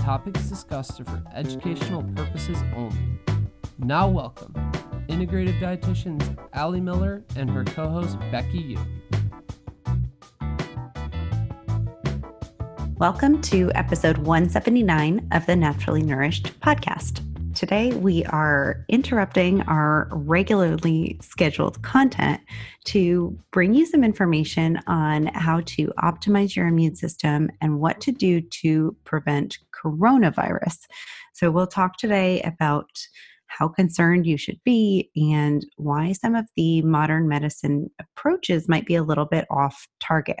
[0.00, 2.96] topics discussed are for educational purposes only.
[3.78, 4.54] Now, welcome
[5.08, 8.78] integrative dietitians Ali Miller and her co host Becky Yu.
[12.96, 17.29] Welcome to episode 179 of the Naturally Nourished podcast.
[17.60, 22.40] Today, we are interrupting our regularly scheduled content
[22.86, 28.12] to bring you some information on how to optimize your immune system and what to
[28.12, 30.78] do to prevent coronavirus.
[31.34, 32.88] So, we'll talk today about
[33.48, 38.94] how concerned you should be and why some of the modern medicine approaches might be
[38.94, 40.40] a little bit off target.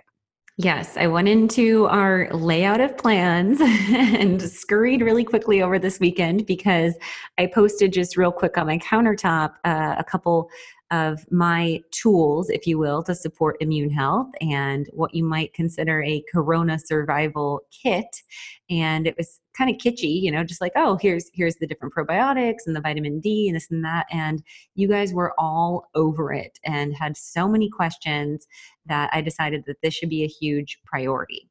[0.62, 6.44] Yes, I went into our layout of plans and scurried really quickly over this weekend
[6.44, 6.92] because
[7.38, 10.50] I posted just real quick on my countertop uh, a couple
[10.90, 16.02] of my tools, if you will, to support immune health and what you might consider
[16.02, 18.22] a corona survival kit.
[18.68, 21.94] And it was kind of kitschy, you know, just like, oh, here's here's the different
[21.94, 24.06] probiotics and the vitamin D and this and that.
[24.10, 24.42] And
[24.74, 28.46] you guys were all over it and had so many questions
[28.86, 31.49] that I decided that this should be a huge priority.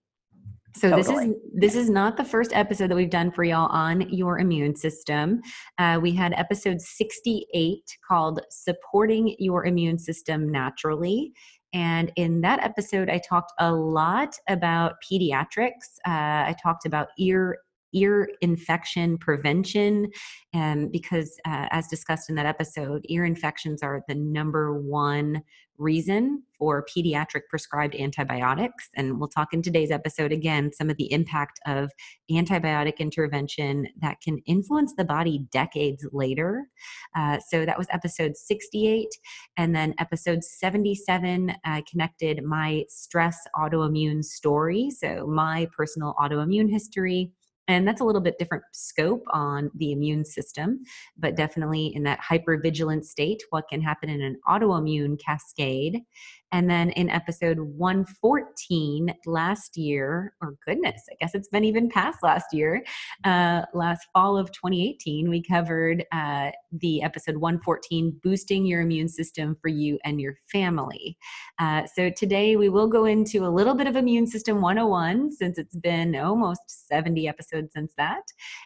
[0.75, 1.01] So totally.
[1.01, 4.39] this is this is not the first episode that we've done for y'all on your
[4.39, 5.41] immune system.
[5.77, 11.33] Uh, we had episode 68 called "Supporting Your Immune System Naturally,"
[11.73, 15.97] and in that episode, I talked a lot about pediatrics.
[16.05, 17.57] Uh, I talked about ear
[17.93, 20.09] ear infection prevention
[20.53, 25.41] um, because uh, as discussed in that episode ear infections are the number one
[25.77, 31.11] reason for pediatric prescribed antibiotics and we'll talk in today's episode again some of the
[31.11, 31.89] impact of
[32.29, 36.67] antibiotic intervention that can influence the body decades later.
[37.15, 39.07] Uh, so that was episode 68
[39.57, 47.31] and then episode 77 uh, connected my stress autoimmune story so my personal autoimmune history
[47.69, 50.81] and that's a little bit different scope on the immune system,
[51.17, 56.01] but definitely in that hypervigilant state, what can happen in an autoimmune cascade.
[56.51, 62.19] And then in episode 114 last year, or goodness, I guess it's been even past
[62.23, 62.83] last year,
[63.23, 69.55] uh, last fall of 2018, we covered uh, the episode 114 Boosting Your Immune System
[69.61, 71.17] for You and Your Family.
[71.59, 75.57] Uh, so today we will go into a little bit of Immune System 101 since
[75.57, 78.23] it's been almost 70 episodes since that.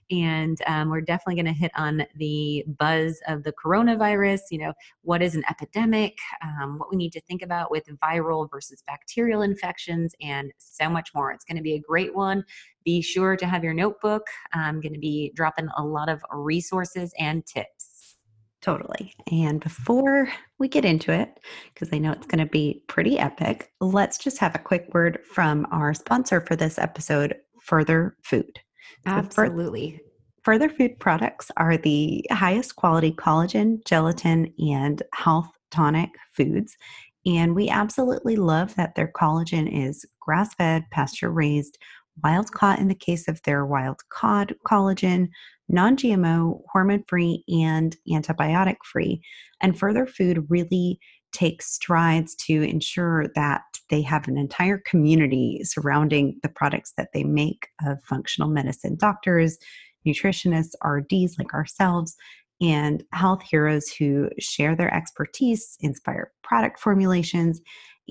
[0.10, 4.74] And um, we're definitely going to hit on the buzz of the coronavirus, you know,
[5.02, 9.42] what is an epidemic, um, what we need to think about with viral versus bacterial
[9.42, 11.32] infections, and so much more.
[11.32, 12.46] It's going to be a great one.
[12.86, 14.22] Be sure to have your notebook.
[14.54, 18.18] I'm going to be dropping a lot of resources and tips.
[18.62, 19.12] Totally.
[19.32, 20.30] And before
[20.60, 21.40] we get into it,
[21.74, 25.20] because I know it's going to be pretty epic, let's just have a quick word
[25.26, 28.60] from our sponsor for this episode, Further Food.
[29.08, 30.00] Absolutely.
[30.44, 36.78] Further Food products are the highest quality collagen, gelatin, and health tonic foods.
[37.26, 41.78] And we absolutely love that their collagen is grass fed, pasture raised,
[42.24, 45.30] wild caught in the case of their wild cod collagen,
[45.70, 49.22] non GMO, hormone free, and antibiotic free.
[49.62, 51.00] And Further Food really
[51.32, 57.24] takes strides to ensure that they have an entire community surrounding the products that they
[57.24, 59.58] make of functional medicine doctors,
[60.06, 62.16] nutritionists, RDs like ourselves,
[62.64, 67.62] and health heroes who share their expertise, inspire product formulations,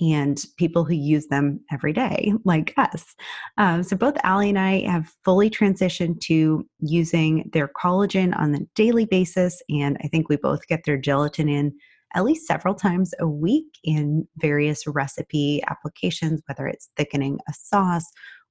[0.00, 3.14] and people who use them every day, like us.
[3.58, 8.60] Um, so, both Ali and I have fully transitioned to using their collagen on a
[8.74, 11.72] daily basis, and I think we both get their gelatin in
[12.14, 18.04] at least several times a week in various recipe applications, whether it's thickening a sauce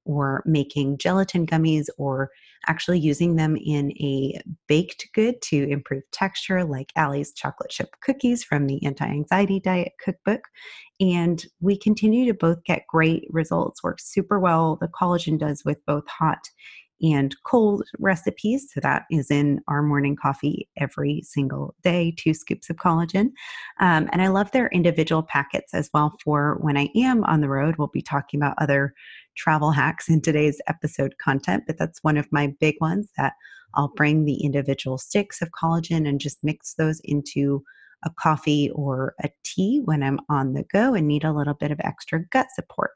[0.05, 2.29] or making gelatin gummies or
[2.67, 8.43] actually using them in a baked good to improve texture, like Ali's chocolate chip cookies
[8.43, 10.41] from the Anti Anxiety Diet Cookbook.
[10.99, 14.77] And we continue to both get great results, works super well.
[14.79, 16.39] The collagen does with both hot
[17.01, 18.69] and cold recipes.
[18.71, 23.31] So that is in our morning coffee every single day, two scoops of collagen.
[23.79, 27.49] Um, and I love their individual packets as well for when I am on the
[27.49, 27.75] road.
[27.77, 28.93] We'll be talking about other
[29.35, 33.33] travel hacks in today's episode content, but that's one of my big ones that
[33.75, 37.63] I'll bring the individual sticks of collagen and just mix those into
[38.03, 41.71] a coffee or a tea when I'm on the go and need a little bit
[41.71, 42.91] of extra gut support.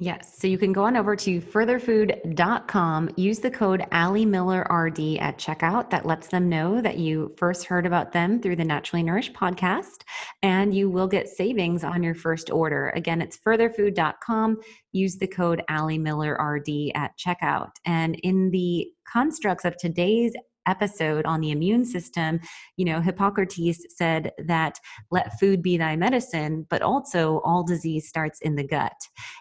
[0.00, 0.38] Yes.
[0.38, 5.38] So you can go on over to furtherfood.com, use the code Ali Miller RD at
[5.38, 5.88] checkout.
[5.90, 10.02] That lets them know that you first heard about them through the Naturally Nourished podcast,
[10.42, 12.90] and you will get savings on your first order.
[12.96, 14.58] Again, it's furtherfood.com.
[14.90, 17.70] Use the code Ali Miller RD at checkout.
[17.84, 20.32] And in the constructs of today's
[20.66, 22.40] episode on the immune system,
[22.76, 24.78] you know, Hippocrates said that
[25.10, 28.96] let food be thy medicine, but also all disease starts in the gut.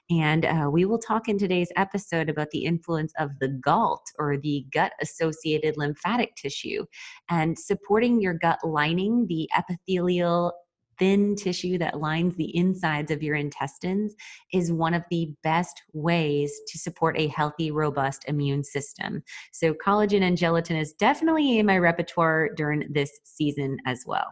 [0.09, 4.37] And uh, we will talk in today's episode about the influence of the GALT or
[4.37, 6.85] the gut associated lymphatic tissue
[7.29, 10.53] and supporting your gut lining, the epithelial
[10.99, 14.15] thin tissue that lines the insides of your intestines
[14.51, 19.23] is one of the best ways to support a healthy, robust immune system.
[19.51, 24.27] So, collagen and gelatin is definitely in my repertoire during this season as well.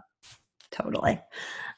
[0.72, 1.20] Totally.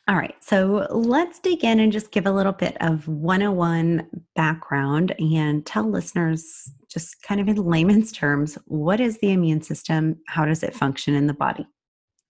[0.07, 4.05] All right, so let's dig in and just give a little bit of 101
[4.35, 10.17] background and tell listeners, just kind of in layman's terms, what is the immune system?
[10.27, 11.65] How does it function in the body?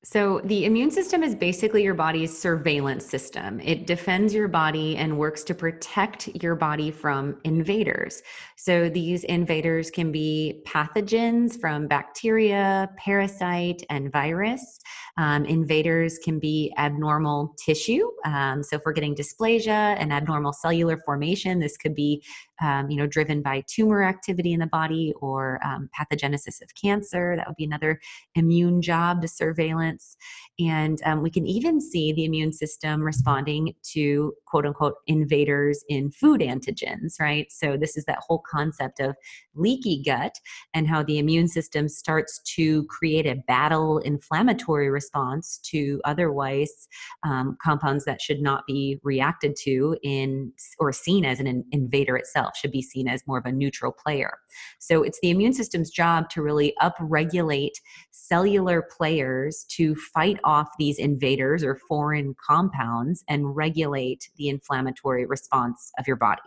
[0.05, 3.61] So, the immune system is basically your body's surveillance system.
[3.61, 8.21] It defends your body and works to protect your body from invaders.
[8.57, 14.81] So, these invaders can be pathogens from bacteria, parasite, and virus.
[15.17, 18.09] Um, invaders can be abnormal tissue.
[18.25, 22.23] Um, so, if we're getting dysplasia and abnormal cellular formation, this could be
[22.63, 27.35] um, you know, driven by tumor activity in the body or um, pathogenesis of cancer.
[27.35, 27.99] That would be another
[28.35, 30.15] immune job to surveillance.
[30.59, 36.11] And um, we can even see the immune system responding to quote unquote invaders in
[36.11, 37.51] food antigens, right?
[37.51, 39.15] So, this is that whole concept of
[39.55, 40.39] leaky gut
[40.73, 46.87] and how the immune system starts to create a battle inflammatory response to otherwise
[47.23, 52.55] um, compounds that should not be reacted to in or seen as an invader itself,
[52.55, 54.37] should be seen as more of a neutral player.
[54.79, 57.73] So, it's the immune system's job to really upregulate
[58.11, 65.91] cellular players to fight off these invaders or foreign compounds and regulate the inflammatory response
[65.99, 66.41] of your body.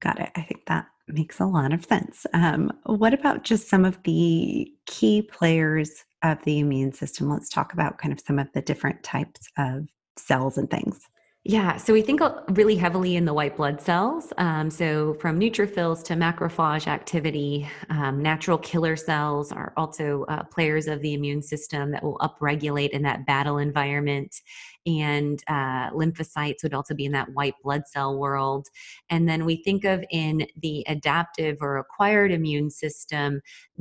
[0.00, 0.30] Got it.
[0.34, 2.26] I think that makes a lot of sense.
[2.32, 7.28] Um, what about just some of the key players of the immune system?
[7.28, 11.00] Let's talk about kind of some of the different types of cells and things.
[11.44, 14.32] Yeah, so we think really heavily in the white blood cells.
[14.38, 20.86] Um, so from neutrophils to macrophage activity, um, natural killer cells are also uh, players
[20.86, 24.40] of the immune system that will upregulate in that battle environment.
[24.86, 28.68] And uh, lymphocytes would also be in that white blood cell world.
[29.10, 33.40] And then we think of in the adaptive or acquired immune system,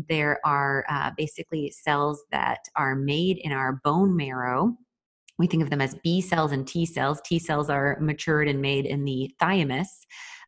[0.09, 4.75] there are uh, basically cells that are made in our bone marrow
[5.37, 7.21] we think of them as B cells and T cells.
[7.25, 10.05] T cells are matured and made in the thymus.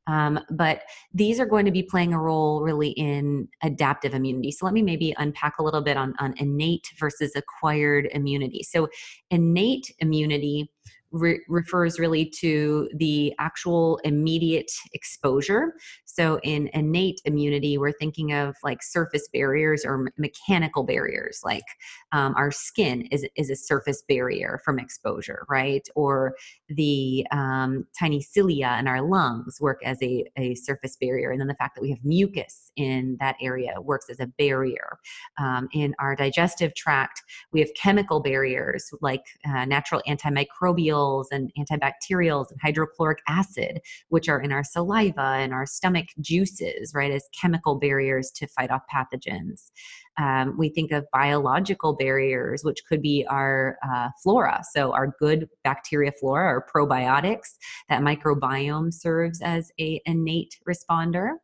[0.07, 0.81] Um, but
[1.13, 4.51] these are going to be playing a role really in adaptive immunity.
[4.51, 8.63] So let me maybe unpack a little bit on, on innate versus acquired immunity.
[8.63, 8.89] So
[9.31, 10.69] innate immunity
[11.13, 15.75] re- refers really to the actual immediate exposure.
[16.15, 21.63] So, in innate immunity, we're thinking of like surface barriers or mechanical barriers, like
[22.11, 25.87] um, our skin is, is a surface barrier from exposure, right?
[25.95, 26.35] Or
[26.69, 31.31] the um, tiny cilia in our lungs work as a, a surface barrier.
[31.31, 34.99] And then the fact that we have mucus in that area works as a barrier.
[35.39, 42.51] Um, in our digestive tract, we have chemical barriers like uh, natural antimicrobials and antibacterials
[42.51, 47.75] and hydrochloric acid, which are in our saliva and our stomach juices, right, as chemical
[47.75, 49.71] barriers to fight off pathogens.
[50.19, 54.61] Um, we think of biological barriers, which could be our uh, flora.
[54.73, 57.57] So, our good bacteria flora or probiotics,
[57.89, 61.35] that microbiome serves as a innate responder.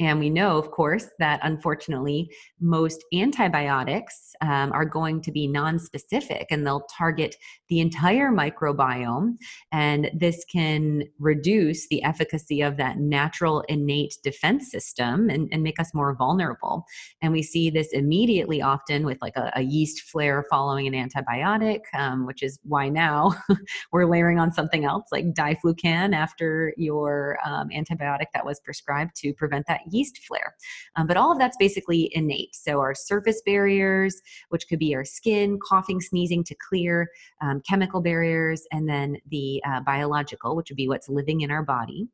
[0.00, 2.30] And we know, of course, that unfortunately,
[2.60, 7.36] most antibiotics um, are going to be non-specific and they'll target
[7.68, 9.36] the entire microbiome.
[9.70, 15.78] And this can reduce the efficacy of that natural innate defense system and, and make
[15.78, 16.84] us more vulnerable.
[17.20, 21.80] And we see this immediately often with like a, a yeast flare following an antibiotic,
[21.94, 23.34] um, which is why now
[23.92, 29.32] we're layering on something else like diflucan after your um, antibiotic that was prescribed to
[29.34, 30.54] prevent that yeast flare.
[30.96, 32.54] Um, but all of that's basically innate.
[32.54, 37.08] So our surface barriers, which could be our skin, coughing, sneezing to clear,
[37.40, 41.62] um, chemical barriers, and then the uh, biological, which would be what's living in our
[41.62, 42.08] body.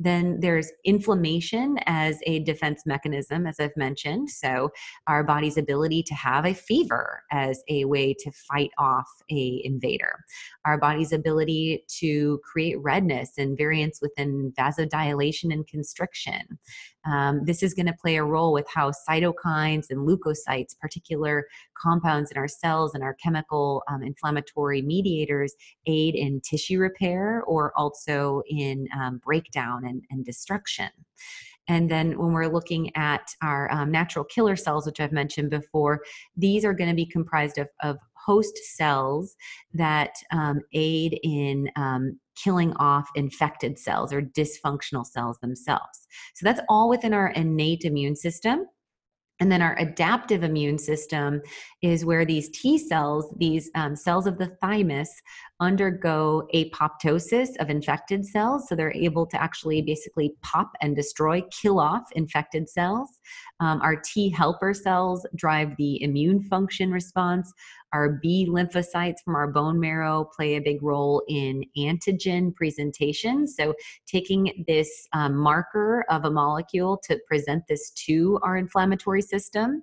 [0.00, 4.30] Then there's inflammation as a defense mechanism, as I've mentioned.
[4.30, 4.70] So
[5.06, 10.24] our body's ability to have a fever as a way to fight off a invader.
[10.64, 16.58] Our body's ability to create redness and variance within vasodilation and constriction.
[17.06, 21.46] Um, this is going to play a role with how cytokines and leukocytes, particular
[21.80, 25.54] compounds in our cells and our chemical um, inflammatory mediators,
[25.86, 30.88] aid in tissue repair or also in um, breakdown and, and destruction.
[31.68, 36.00] And then when we're looking at our um, natural killer cells, which I've mentioned before,
[36.36, 39.36] these are going to be comprised of, of host cells
[39.74, 46.08] that um, aid in um, killing off infected cells or dysfunctional cells themselves.
[46.34, 48.66] So that's all within our innate immune system.
[49.40, 51.40] And then our adaptive immune system
[51.82, 55.10] is where these T cells, these um, cells of the thymus,
[55.60, 58.66] undergo apoptosis of infected cells.
[58.68, 63.18] So they're able to actually basically pop and destroy, kill off infected cells.
[63.60, 67.52] Um, our T helper cells drive the immune function response.
[67.92, 73.46] Our B lymphocytes from our bone marrow play a big role in antigen presentation.
[73.46, 73.74] So,
[74.06, 79.82] taking this um, marker of a molecule to present this to our inflammatory system.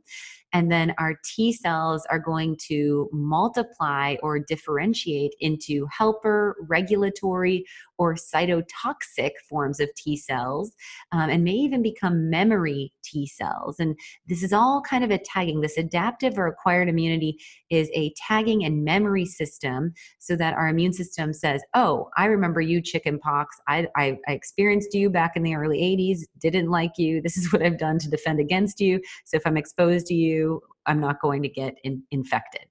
[0.54, 7.66] And then our T cells are going to multiply or differentiate into helper, regulatory,
[7.98, 10.74] or cytotoxic forms of T cells,
[11.12, 13.80] um, and may even become memory T cells.
[13.80, 15.62] And this is all kind of a tagging.
[15.62, 17.38] This adaptive or acquired immunity
[17.70, 22.62] is a tagging and memory system so that our immune system says, Oh, I remember
[22.62, 23.56] you chickenpox.
[23.68, 27.22] I, I, I experienced you back in the early 80s, didn't like you.
[27.22, 29.02] This is what I've done to defend against you.
[29.26, 32.66] So if I'm exposed to you, I'm not going to get in, infected.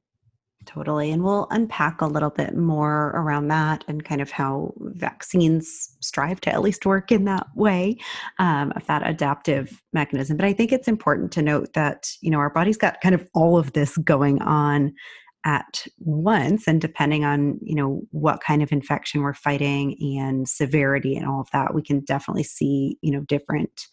[0.66, 1.12] Totally.
[1.12, 6.40] And we'll unpack a little bit more around that and kind of how vaccines strive
[6.42, 7.96] to at least work in that way
[8.40, 10.36] um, of that adaptive mechanism.
[10.36, 13.26] But I think it's important to note that, you know, our body's got kind of
[13.32, 14.92] all of this going on
[15.44, 21.14] at once and depending on you know what kind of infection we're fighting and severity
[21.14, 23.86] and all of that we can definitely see you know different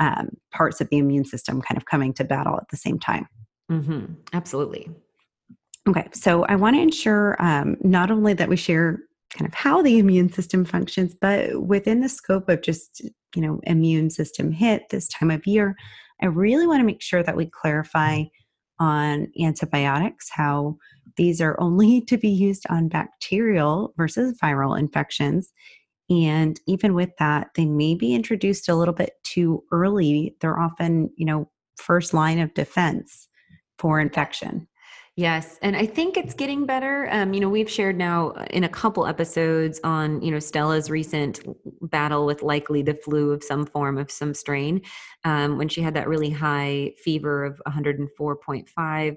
[0.00, 3.26] um, parts of the immune system kind of coming to battle at the same time
[3.72, 4.04] mm-hmm.
[4.34, 4.90] absolutely
[5.88, 8.98] Okay, so I want to ensure um, not only that we share
[9.30, 13.00] kind of how the immune system functions, but within the scope of just,
[13.34, 15.74] you know, immune system hit this time of year,
[16.20, 18.24] I really want to make sure that we clarify
[18.78, 20.76] on antibiotics, how
[21.16, 25.54] these are only to be used on bacterial versus viral infections.
[26.10, 30.36] And even with that, they may be introduced a little bit too early.
[30.42, 33.28] They're often, you know, first line of defense
[33.78, 34.68] for infection.
[35.18, 37.08] Yes, and I think it's getting better.
[37.10, 40.90] Um, you know, we've shared now uh, in a couple episodes on you know Stella's
[40.90, 41.40] recent
[41.90, 44.80] battle with likely the flu of some form of some strain,
[45.24, 49.16] um, when she had that really high fever of 104.5.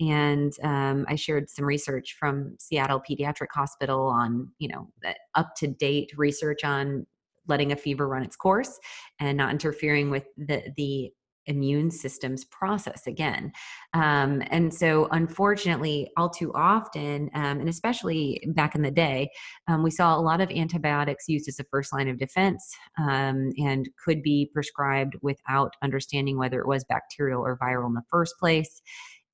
[0.00, 4.88] And um, I shared some research from Seattle Pediatric Hospital on you know
[5.34, 7.06] up to date research on
[7.46, 8.78] letting a fever run its course
[9.20, 11.12] and not interfering with the the
[11.46, 13.52] immune system's process again.
[13.92, 19.30] Um, and so, unfortunately, all too often, um, and especially back in the day,
[19.68, 23.52] um, we saw a lot of antibiotics used as a first line of defense um,
[23.58, 28.34] and could be prescribed without understanding whether it was bacterial or viral in the first
[28.38, 28.82] place.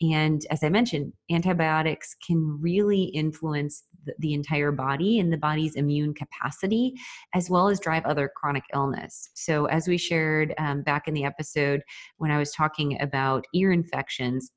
[0.00, 5.76] And as I mentioned, antibiotics can really influence the, the, entire body and the body's
[5.76, 6.94] immune capacity,
[7.34, 9.28] as well as drive other chronic illness.
[9.34, 11.82] So, as we shared um, back in the episode
[12.16, 14.50] when I was talking about ear infections,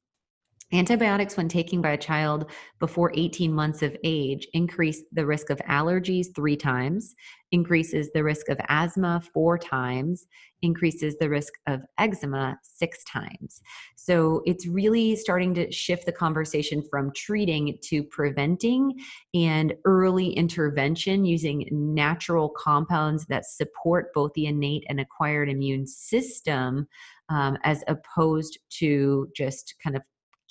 [0.74, 2.50] Antibiotics, when taken by a child
[2.80, 7.14] before 18 months of age, increase the risk of allergies three times,
[7.52, 10.26] increases the risk of asthma four times,
[10.64, 13.62] increases the risk of eczema six times.
[13.96, 19.00] So it's really starting to shift the conversation from treating to preventing
[19.36, 26.88] and early intervention using natural compounds that support both the innate and acquired immune system.
[27.30, 30.04] Um, as opposed to just kind of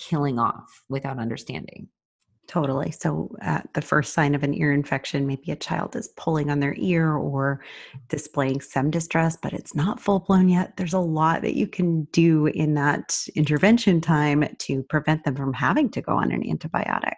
[0.07, 1.87] killing off without understanding.
[2.47, 2.91] Totally.
[2.91, 6.59] So, at the first sign of an ear infection, maybe a child is pulling on
[6.59, 7.63] their ear or
[8.09, 10.75] displaying some distress, but it's not full blown yet.
[10.75, 15.53] There's a lot that you can do in that intervention time to prevent them from
[15.53, 17.13] having to go on an antibiotic.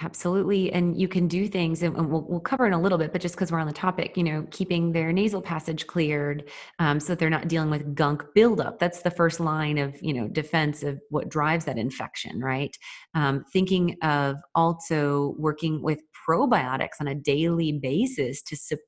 [0.00, 0.72] Absolutely.
[0.72, 3.36] And you can do things, and we'll, we'll cover in a little bit, but just
[3.36, 7.20] because we're on the topic, you know, keeping their nasal passage cleared um, so that
[7.20, 8.80] they're not dealing with gunk buildup.
[8.80, 12.76] That's the first line of, you know, defense of what drives that infection, right?
[13.14, 18.80] Um, thinking of also working with probiotics on a daily basis to support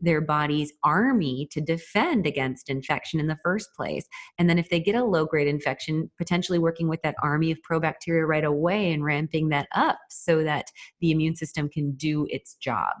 [0.00, 4.06] their body's army to defend against infection in the first place.
[4.38, 7.58] And then if they get a low grade infection, potentially working with that army of
[7.68, 10.66] probacteria right away and ramping that up so that
[11.00, 12.94] the immune system can do its job.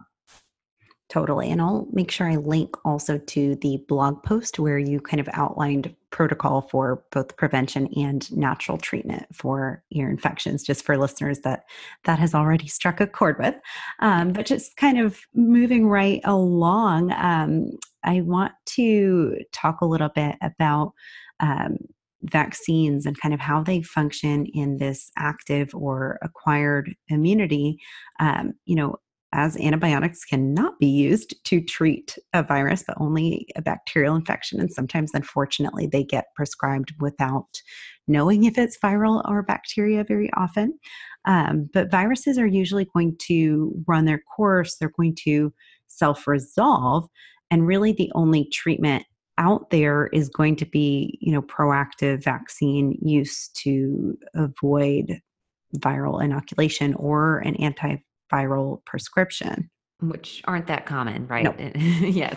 [1.10, 1.50] Totally.
[1.50, 5.28] And I'll make sure I link also to the blog post where you kind of
[5.32, 11.64] outlined protocol for both prevention and natural treatment for ear infections, just for listeners that
[12.04, 13.56] that has already struck a chord with.
[13.98, 17.72] Um, but just kind of moving right along, um,
[18.04, 20.92] I want to talk a little bit about
[21.40, 21.78] um,
[22.22, 27.76] vaccines and kind of how they function in this active or acquired immunity.
[28.20, 28.94] Um, you know,
[29.34, 34.60] as antibiotics cannot be used to treat a virus, but only a bacterial infection.
[34.60, 37.60] And sometimes, unfortunately, they get prescribed without
[38.06, 40.78] knowing if it's viral or bacteria very often.
[41.26, 45.52] Um, but viruses are usually going to run their course, they're going to
[45.88, 47.08] self resolve.
[47.50, 49.04] And really, the only treatment
[49.36, 55.20] out there is going to be, you know, proactive vaccine use to avoid
[55.78, 57.96] viral inoculation or an anti
[58.32, 59.70] viral prescription
[60.08, 61.44] which aren't that common, right?
[62.14, 62.36] Yes.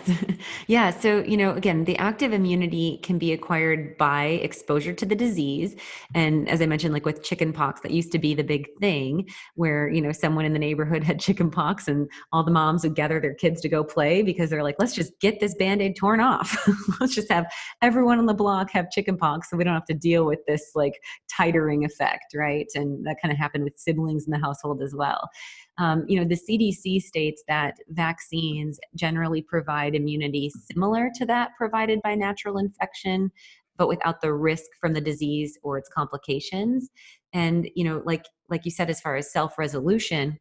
[0.67, 0.91] yeah.
[0.91, 5.75] So, you know, again, the active immunity can be acquired by exposure to the disease.
[6.15, 9.89] And as I mentioned, like with chickenpox, that used to be the big thing where,
[9.89, 13.33] you know, someone in the neighborhood had chickenpox and all the moms would gather their
[13.33, 16.67] kids to go play because they're like, let's just get this band aid torn off.
[16.99, 17.45] let's just have
[17.81, 20.93] everyone on the block have chickenpox so we don't have to deal with this like
[21.39, 22.67] titering effect, right?
[22.75, 25.29] And that kind of happened with siblings in the household as well.
[25.77, 32.01] Um, you know, the CDC states that vaccines generally provide immunity similar to that provided
[32.03, 33.31] by natural infection,
[33.77, 36.89] but without the risk from the disease or its complications.
[37.33, 40.39] And you know, like like you said, as far as self resolution,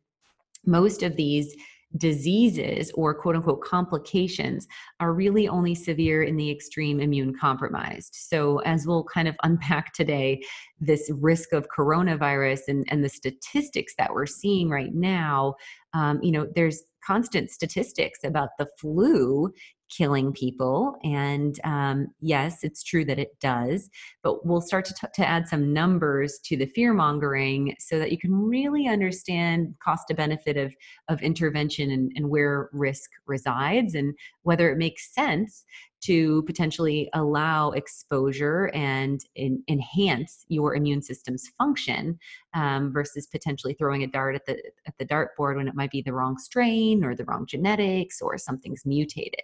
[0.64, 1.54] most of these
[1.96, 4.66] diseases or quote unquote complications
[5.00, 8.14] are really only severe in the extreme immune compromised.
[8.14, 10.42] So, as we'll kind of unpack today,
[10.80, 15.54] this risk of coronavirus and, and the statistics that we're seeing right now,
[15.94, 19.52] um, you know, there's constant statistics about the flu
[19.88, 20.96] killing people.
[21.04, 23.90] And um, yes, it's true that it does,
[24.22, 28.10] but we'll start to, t- to add some numbers to the fear mongering so that
[28.10, 30.74] you can really understand cost to benefit of,
[31.08, 35.64] of intervention and, and where risk resides and whether it makes sense
[36.02, 42.18] to potentially allow exposure and in, enhance your immune system's function
[42.54, 46.02] um, versus potentially throwing a dart at the at the dartboard when it might be
[46.02, 49.42] the wrong strain or the wrong genetics or something's mutated.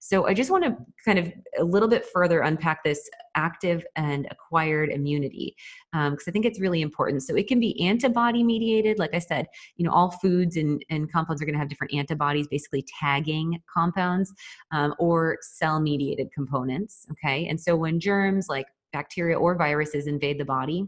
[0.00, 4.26] So I just want to kind of a little bit further unpack this active and
[4.30, 5.56] acquired immunity
[5.92, 7.22] because um, I think it's really important.
[7.22, 8.98] So it can be antibody mediated.
[8.98, 11.94] Like I said, you know, all foods and, and compounds are going to have different
[11.94, 14.32] antibodies, basically tagging compounds,
[14.70, 17.06] um, or cell mediated components.
[17.12, 17.46] Okay.
[17.48, 20.86] And so when germs like bacteria or viruses invade the body,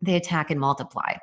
[0.00, 1.14] they attack and multiply.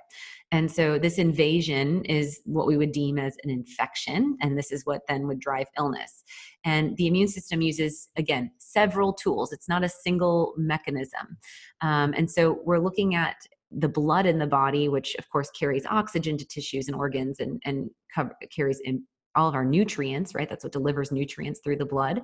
[0.52, 4.86] And so this invasion is what we would deem as an infection, and this is
[4.86, 6.24] what then would drive illness.
[6.64, 9.52] And the immune system uses, again, several tools.
[9.52, 11.38] It's not a single mechanism.
[11.82, 13.36] Um, and so we're looking at
[13.72, 17.62] the blood in the body, which of course carries oxygen to tissues and organs and,
[17.66, 19.04] and cover, carries in
[19.36, 20.50] all of our nutrients, right?
[20.50, 22.22] That's what delivers nutrients through the blood.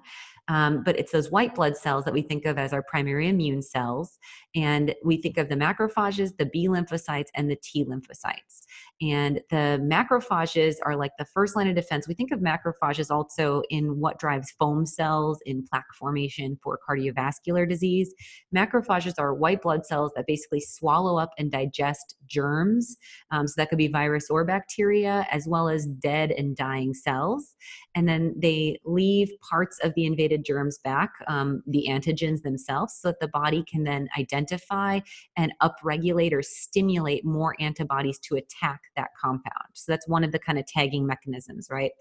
[0.47, 3.61] Um, but it's those white blood cells that we think of as our primary immune
[3.61, 4.19] cells.
[4.55, 8.65] And we think of the macrophages, the B lymphocytes, and the T lymphocytes.
[9.01, 12.07] And the macrophages are like the first line of defense.
[12.07, 17.67] We think of macrophages also in what drives foam cells in plaque formation for cardiovascular
[17.67, 18.13] disease.
[18.55, 22.95] Macrophages are white blood cells that basically swallow up and digest germs.
[23.31, 27.55] Um, so that could be virus or bacteria, as well as dead and dying cells.
[27.95, 33.09] And then they leave parts of the invaded germs back, um, the antigens themselves, so
[33.09, 34.99] that the body can then identify
[35.37, 39.69] and upregulate or stimulate more antibodies to attack that compound.
[39.73, 41.91] So that's one of the kind of tagging mechanisms, right?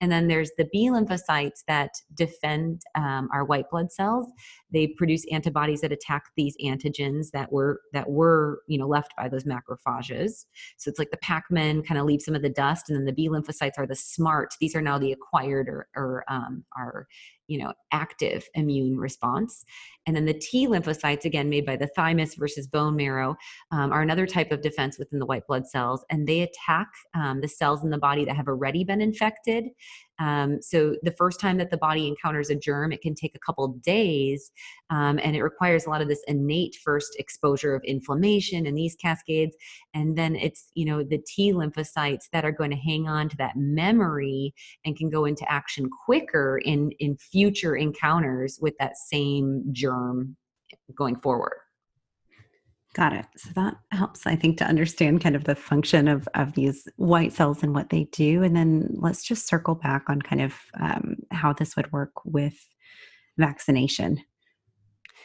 [0.00, 4.26] And then there's the B lymphocytes that defend um, our white blood cells.
[4.72, 9.28] They produce antibodies that attack these antigens that were that were you know left by
[9.28, 10.46] those macrophages.
[10.76, 13.12] So it's like the Pac-Man kind of leaves some of the dust, and then the
[13.12, 14.54] B lymphocytes are the smart.
[14.60, 17.06] These are now the acquired or, or um, are
[17.48, 19.64] you know active immune response.
[20.06, 23.36] And then the t lymphocytes again made by the thymus versus bone marrow
[23.72, 26.04] um, are another type of defense within the white blood cells.
[26.10, 29.64] And they attack um, the cells in the body that have already been infected
[30.18, 33.38] um, so the first time that the body encounters a germ, it can take a
[33.38, 34.50] couple days,
[34.90, 38.96] um, and it requires a lot of this innate first exposure of inflammation and these
[38.96, 39.56] cascades,
[39.94, 43.36] and then it's you know the T lymphocytes that are going to hang on to
[43.36, 49.64] that memory and can go into action quicker in in future encounters with that same
[49.72, 50.36] germ
[50.94, 51.58] going forward.
[52.96, 53.26] Got it.
[53.36, 57.34] So that helps, I think, to understand kind of the function of, of these white
[57.34, 58.42] cells and what they do.
[58.42, 62.54] And then let's just circle back on kind of um, how this would work with
[63.36, 64.22] vaccination.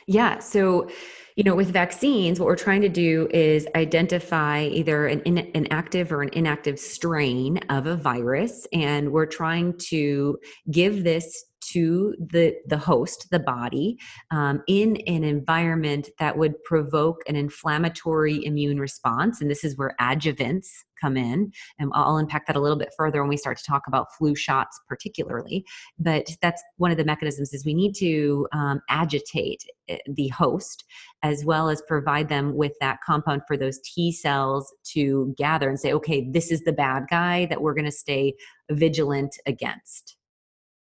[0.05, 0.39] Yeah.
[0.39, 0.89] So,
[1.37, 5.67] you know, with vaccines, what we're trying to do is identify either an, in, an
[5.71, 8.67] active or an inactive strain of a virus.
[8.73, 10.37] And we're trying to
[10.71, 13.97] give this to the the host the body
[14.31, 19.41] um, in an environment that would provoke an inflammatory immune response.
[19.41, 20.67] And this is where adjuvants
[20.99, 21.51] come in.
[21.79, 24.35] And i'll unpack that a little bit further when we start to talk about flu
[24.35, 25.65] shots particularly.
[25.97, 30.85] But that's one of the mechanisms is we need to um, agitate eh, the host
[31.23, 35.79] as well as provide them with that compound for those t cells to gather and
[35.79, 38.33] say okay this is the bad guy that we're going to stay
[38.69, 40.17] vigilant against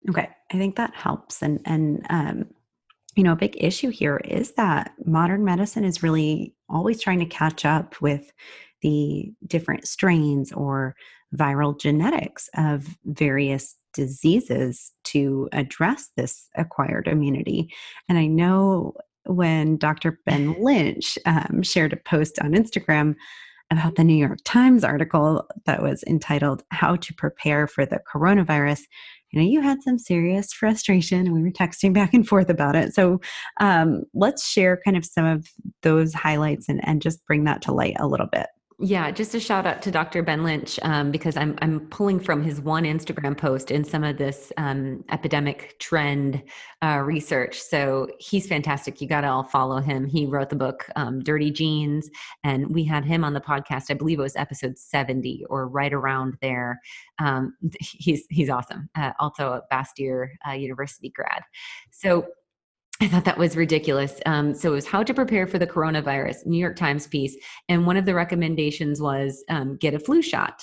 [0.08, 1.42] Okay, I think that helps.
[1.42, 2.46] And and um,
[3.16, 7.26] you know, a big issue here is that modern medicine is really always trying to
[7.26, 8.32] catch up with
[8.82, 10.94] the different strains or
[11.34, 17.72] viral genetics of various diseases to address this acquired immunity.
[18.08, 18.94] And I know
[19.26, 20.20] when Dr.
[20.26, 23.14] Ben Lynch um, shared a post on Instagram
[23.70, 28.82] about the New York Times article that was entitled How to Prepare for the Coronavirus,
[29.34, 32.76] you know you had some serious frustration and we were texting back and forth about
[32.76, 32.94] it.
[32.94, 33.20] So
[33.60, 35.48] um, let's share kind of some of
[35.82, 38.46] those highlights and, and just bring that to light a little bit
[38.80, 40.22] yeah, just a shout out to Dr.
[40.22, 44.18] Ben Lynch um, because I'm I'm pulling from his one Instagram post in some of
[44.18, 46.42] this um, epidemic trend
[46.82, 47.60] uh, research.
[47.60, 49.00] So he's fantastic.
[49.00, 50.04] You got to all follow him.
[50.04, 52.10] He wrote the book um, Dirty Genes,
[52.42, 53.84] and we had him on the podcast.
[53.90, 56.80] I believe it was episode 70 or right around there.
[57.20, 58.90] Um, he's he's awesome.
[58.96, 61.42] Uh, also a Bastyr uh, University grad.
[61.90, 62.26] So
[63.00, 64.20] I thought that was ridiculous.
[64.24, 67.36] Um, so it was how to prepare for the coronavirus, New York Times piece,
[67.68, 70.62] and one of the recommendations was um, get a flu shot.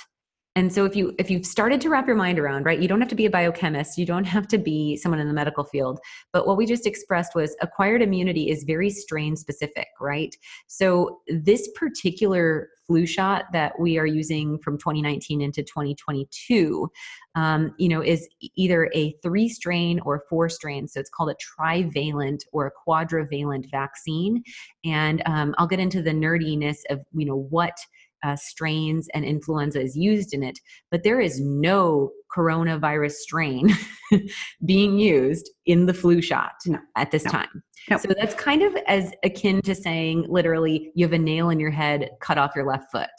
[0.56, 3.00] And so if you if you've started to wrap your mind around, right, you don't
[3.00, 6.00] have to be a biochemist, you don't have to be someone in the medical field,
[6.34, 10.36] but what we just expressed was acquired immunity is very strain specific, right?
[10.68, 16.92] So this particular flu shot that we are using from 2019 into 2022,
[17.36, 20.86] um, you know, is either a three strain or four strain.
[20.86, 24.44] So it's called a trivalent or a quadrivalent vaccine.
[24.84, 27.78] And um, I'll get into the nerdiness of you know what
[28.24, 33.70] uh, strains and influenza is used in it, but there is no coronavirus strain
[34.66, 36.80] being used in the flu shot no.
[36.96, 37.32] at this no.
[37.32, 37.64] time.
[37.90, 37.98] No.
[37.98, 41.72] So that's kind of as akin to saying literally you have a nail in your
[41.72, 43.10] head, cut off your left foot.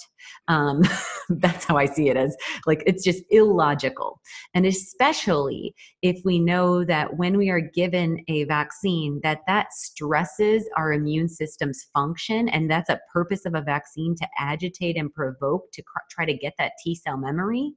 [0.47, 0.83] Um,
[1.29, 4.21] that's how I see it as like it's just illogical.
[4.55, 10.69] And especially if we know that when we are given a vaccine that that stresses
[10.77, 15.73] our immune system's function and that's a purpose of a vaccine to agitate and provoke
[15.73, 17.73] to try to get that T cell memory.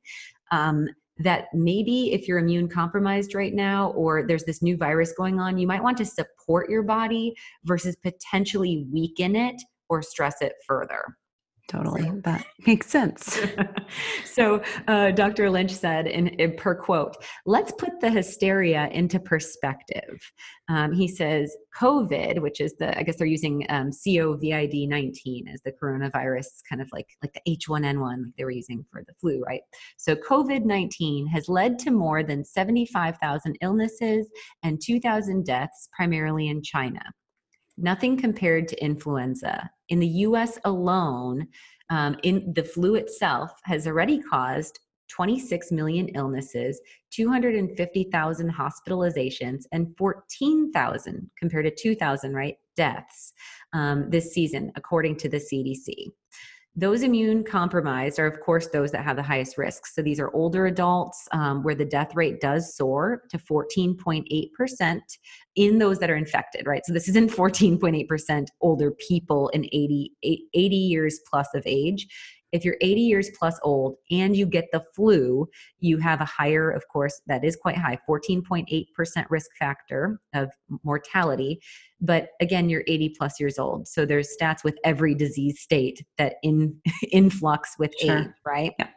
[0.52, 0.88] Um,
[1.18, 5.58] that maybe if you're immune compromised right now or there's this new virus going on,
[5.58, 11.16] you might want to support your body versus potentially weaken it or stress it further.
[11.68, 12.12] Totally.
[12.24, 13.40] That makes sense.
[14.26, 15.50] so, uh, Dr.
[15.50, 17.16] Lynch said in, in, per quote,
[17.48, 20.20] let's put the hysteria into perspective.
[20.70, 25.62] Um, he says, COVID, which is the, I guess they're using um, COVID 19 as
[25.64, 29.42] the coronavirus, kind of like, like the H1N1, like they were using for the flu,
[29.42, 29.62] right?
[29.98, 34.30] So, COVID 19 has led to more than 75,000 illnesses
[34.62, 37.02] and 2,000 deaths, primarily in China
[37.78, 39.70] nothing compared to influenza.
[39.90, 41.48] In the US alone,
[41.90, 51.30] um, in the flu itself has already caused 26 million illnesses, 250,000 hospitalizations, and 14,000
[51.38, 53.34] compared to 2,000, right, deaths
[53.74, 56.12] um, this season, according to the CDC.
[56.78, 59.86] Those immune compromised are, of course, those that have the highest risk.
[59.86, 65.00] So these are older adults um, where the death rate does soar to 14.8%
[65.56, 66.86] in those that are infected, right?
[66.86, 72.08] So this is in 14.8% older people in 80, 80 years plus of age.
[72.56, 75.48] If you're 80 years plus old and you get the flu,
[75.80, 78.86] you have a higher, of course, that is quite high, 14.8%
[79.30, 80.50] risk factor of
[80.84, 81.60] mortality.
[82.02, 83.88] But again, you're 80 plus years old.
[83.88, 86.76] So there's stats with every disease state that in
[87.12, 88.20] influx with sure.
[88.20, 88.72] age, right?
[88.80, 88.88] Yeah.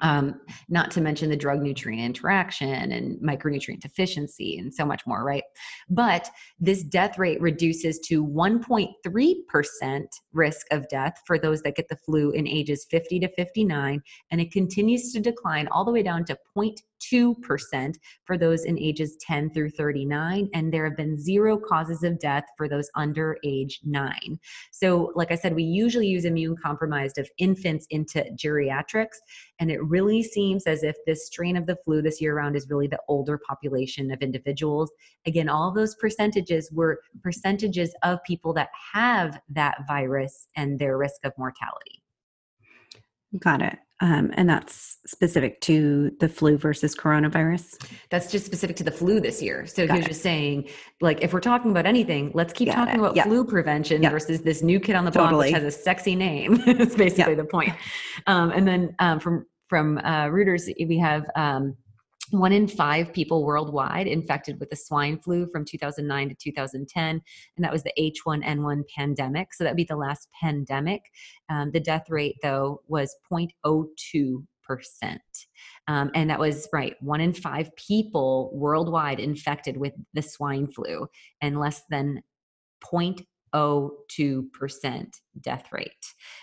[0.00, 5.24] Um, not to mention the drug nutrient interaction and micronutrient deficiency and so much more,
[5.24, 5.44] right?
[5.88, 6.30] But
[6.60, 12.30] this death rate reduces to 1.3% risk of death for those that get the flu
[12.32, 16.36] in ages 50 to 59, and it continues to decline all the way down to
[16.56, 16.76] 0.2%
[18.24, 22.44] for those in ages 10 through 39, and there have been zero causes of death
[22.56, 24.38] for those under age 9.
[24.72, 29.16] So, like I said, we usually use immune compromised of infants into geriatrics,
[29.58, 32.68] and it really seems as if this strain of the flu this year round is
[32.68, 34.90] really the older population of individuals.
[35.26, 41.24] Again, all those percentages were percentages of people that have that virus and their risk
[41.24, 42.02] of mortality.
[43.38, 43.78] Got it.
[44.00, 47.88] Um, and that's specific to the flu versus coronavirus?
[48.10, 49.66] That's just specific to the flu this year.
[49.66, 50.68] So Got he was just saying,
[51.00, 52.98] like, if we're talking about anything, let's keep Got talking it.
[52.98, 56.56] about flu prevention versus this new kid on the block, which has a sexy name.
[56.66, 57.74] That's basically the point.
[58.26, 61.74] Um, and then um, from from uh, Reuters, we have um,
[62.30, 67.22] one in five people worldwide infected with the swine flu from 2009 to 2010
[67.56, 71.02] and that was the h1n1 pandemic so that'd be the last pandemic.
[71.48, 75.20] Um, the death rate though was 0.02 percent.
[75.88, 81.06] Um, and that was right one in five people worldwide infected with the swine flu
[81.40, 82.22] and less than
[83.54, 85.06] 0.02%
[85.40, 85.90] death rate.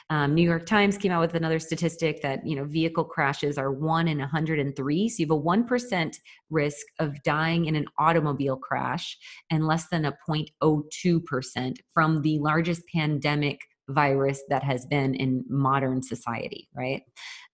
[0.10, 3.72] Um, New York Times came out with another statistic that you know vehicle crashes are
[3.72, 8.58] one in 103, so you have a one percent risk of dying in an automobile
[8.58, 9.18] crash,
[9.50, 15.44] and less than a 0.02 percent from the largest pandemic virus that has been in
[15.50, 17.02] modern society, right?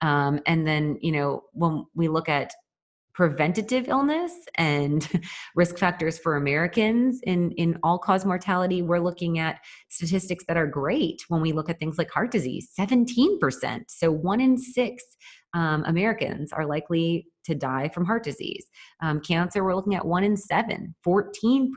[0.02, 2.52] Um, and then you know when we look at
[3.20, 5.10] preventative illness and
[5.58, 10.66] risk factors for Americans in, in all cause mortality, we're looking at statistics that are
[10.66, 13.84] great when we look at things like heart disease 17%.
[13.90, 15.04] So one in six
[15.54, 18.66] um, Americans are likely to die from heart disease.
[19.02, 21.68] Um, cancer, we're looking at one in seven, 14%.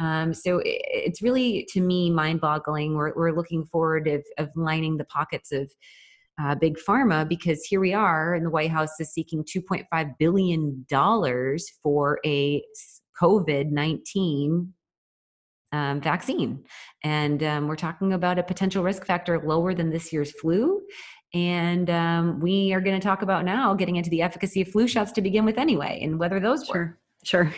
[0.00, 2.96] Um, so it's really, to me, mind boggling.
[2.96, 5.70] We're, we're looking forward of, of lining the pockets of
[6.40, 10.86] uh, big pharma because here we are and the white house is seeking 2.5 billion
[10.88, 12.62] dollars for a
[13.20, 14.68] covid-19
[15.72, 16.64] um, vaccine.
[17.04, 20.80] And um, we're talking about a potential risk factor lower than this year's flu.
[21.32, 24.88] And um, we are going to talk about now getting into the efficacy of flu
[24.88, 26.98] shots to begin with anyway and whether those sure work.
[27.24, 27.54] sure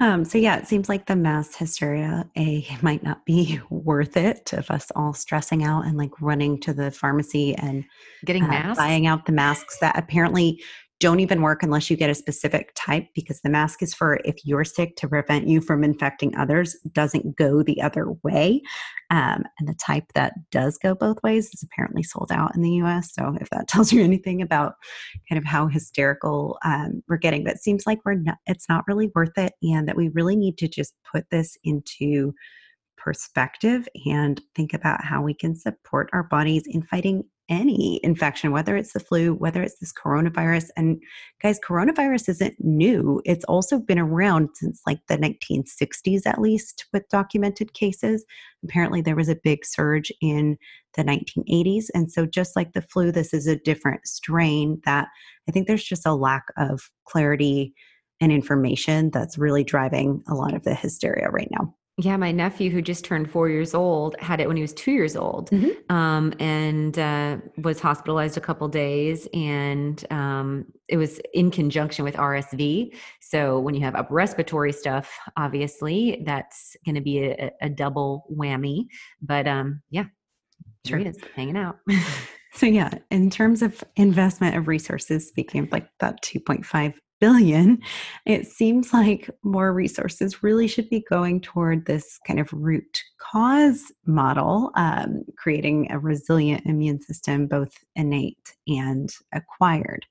[0.00, 4.52] um, so yeah, it seems like the mass hysteria a might not be worth it
[4.52, 7.84] of us all stressing out and like running to the pharmacy and
[8.24, 10.62] getting uh, masks, buying out the masks that apparently
[11.00, 14.36] don't even work unless you get a specific type because the mask is for if
[14.44, 18.62] you're sick to prevent you from infecting others doesn't go the other way.
[19.10, 22.70] Um, and the type that does go both ways is apparently sold out in the
[22.70, 24.74] us so if that tells you anything about
[25.28, 28.84] kind of how hysterical um, we're getting but it seems like we're not it's not
[28.88, 32.32] really worth it and that we really need to just put this into
[32.96, 38.76] perspective and think about how we can support our bodies in fighting any infection, whether
[38.76, 40.68] it's the flu, whether it's this coronavirus.
[40.76, 41.00] And
[41.42, 43.20] guys, coronavirus isn't new.
[43.24, 48.24] It's also been around since like the 1960s, at least, with documented cases.
[48.64, 50.56] Apparently, there was a big surge in
[50.94, 51.86] the 1980s.
[51.94, 55.08] And so, just like the flu, this is a different strain that
[55.48, 57.74] I think there's just a lack of clarity
[58.20, 61.74] and information that's really driving a lot of the hysteria right now.
[61.96, 64.90] Yeah, my nephew, who just turned four years old, had it when he was two
[64.90, 65.94] years old, mm-hmm.
[65.94, 69.28] um, and uh, was hospitalized a couple days.
[69.32, 72.96] And um, it was in conjunction with RSV.
[73.20, 78.24] So when you have upper respiratory stuff, obviously that's going to be a, a, double
[78.28, 78.86] whammy.
[79.22, 80.06] But um, yeah,
[80.84, 81.78] sure he is hanging out.
[82.54, 87.78] so yeah, in terms of investment of resources, speaking of like that 2.5 billion,
[88.26, 93.90] it seems like more resources really should be going toward this kind of root cause
[94.04, 100.04] model, um, creating a resilient immune system, both innate and acquired.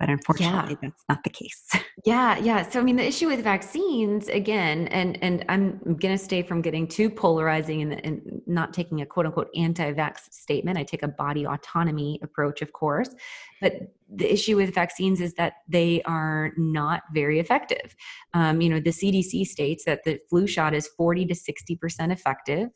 [0.00, 0.88] But unfortunately yeah.
[0.88, 1.68] that's not the case.
[2.04, 2.68] Yeah yeah.
[2.68, 6.60] So i mean the issue with vaccines again and and i'm going to stay from
[6.60, 10.76] getting too polarizing and, and not taking a quote unquote anti-vax statement.
[10.76, 13.08] I take a body autonomy approach of course.
[13.62, 13.72] But
[14.12, 17.96] the issue with vaccines is that they are not very effective.
[18.34, 22.68] Um, you know, the CDC states that the flu shot is 40 to 60% effective.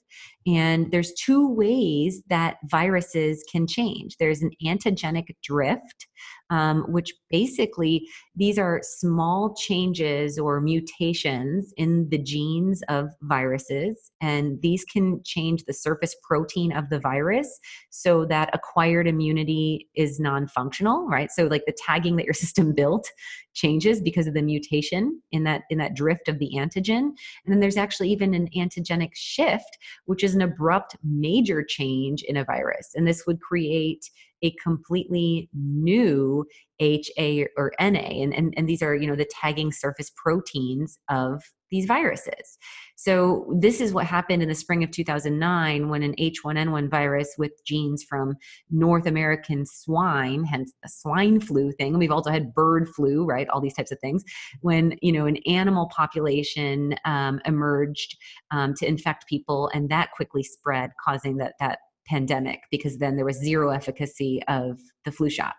[0.46, 6.06] And there's two ways that viruses can change there's an antigenic drift,
[6.50, 14.10] um, which basically these are small changes or mutations in the genes of viruses.
[14.20, 17.58] And these can change the surface protein of the virus
[17.90, 21.19] so that acquired immunity is non functional, right?
[21.28, 23.10] So, like the tagging that your system built
[23.54, 27.58] changes because of the mutation in that in that drift of the antigen and then
[27.58, 32.90] there's actually even an antigenic shift which is an abrupt major change in a virus
[32.94, 34.08] and this would create
[34.42, 36.46] a completely new
[36.80, 38.22] HA or NA.
[38.22, 42.58] And, and, and these are, you know, the tagging surface proteins of these viruses.
[43.02, 47.52] So this is what happened in the spring of 2009 when an H1N1 virus with
[47.64, 48.34] genes from
[48.70, 51.96] North American swine, hence the swine flu thing.
[51.96, 53.48] We've also had bird flu, right?
[53.48, 54.22] All these types of things.
[54.60, 58.18] When you know an animal population um, emerged
[58.50, 63.24] um, to infect people, and that quickly spread, causing that that pandemic because then there
[63.24, 65.54] was zero efficacy of the flu shot.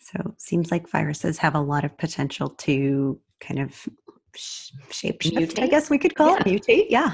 [0.00, 3.88] So seems like viruses have a lot of potential to kind of
[4.36, 6.42] shape shift, I guess we could call yeah.
[6.44, 6.86] it mutate.
[6.88, 7.10] Yeah.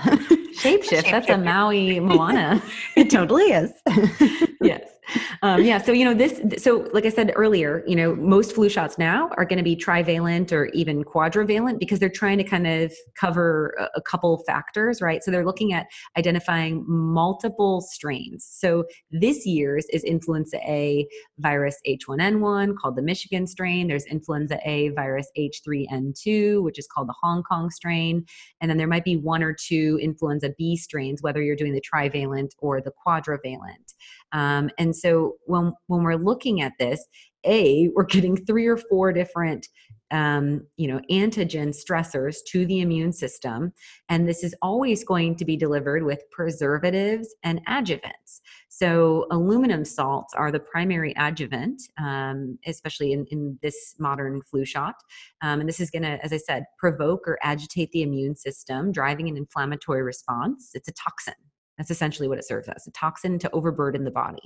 [0.54, 1.10] Shape shift.
[1.10, 2.62] That's a Maui Moana.
[2.96, 3.72] it totally is.
[4.62, 4.88] yes
[5.42, 5.80] um, yeah.
[5.80, 9.30] So, you know, this, so like I said earlier, you know, most flu shots now
[9.36, 13.74] are going to be trivalent or even quadrivalent because they're trying to kind of cover
[13.78, 15.22] a, a couple factors, right?
[15.22, 15.86] So they're looking at
[16.16, 18.48] identifying multiple strains.
[18.48, 21.06] So this year's is influenza A
[21.38, 23.88] virus H1N1 called the Michigan strain.
[23.88, 28.24] There's influenza A virus H3N2, which is called the Hong Kong strain.
[28.60, 31.80] And then there might be one or two influenza B strains, whether you're doing the
[31.80, 33.94] trivalent or the quadrivalent.
[34.32, 37.04] Um, and so when when we're looking at this,
[37.44, 39.68] a we're getting three or four different
[40.10, 43.72] um, you know antigen stressors to the immune system.
[44.08, 48.40] And this is always going to be delivered with preservatives and adjuvants.
[48.68, 54.96] So aluminum salts are the primary adjuvant um, especially in, in this modern flu shot.
[55.40, 58.92] Um, and this is going to as i said provoke or agitate the immune system
[58.92, 60.70] driving an inflammatory response.
[60.74, 61.34] It's a toxin
[61.82, 64.42] that's essentially what it serves as a toxin to overburden the body.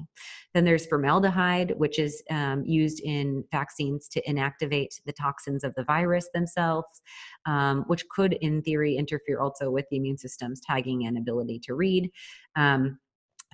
[0.55, 5.85] Then there's formaldehyde, which is um, used in vaccines to inactivate the toxins of the
[5.85, 7.03] virus themselves,
[7.44, 11.75] um, which could, in theory, interfere also with the immune system's tagging and ability to
[11.75, 12.11] read.
[12.57, 12.99] Um,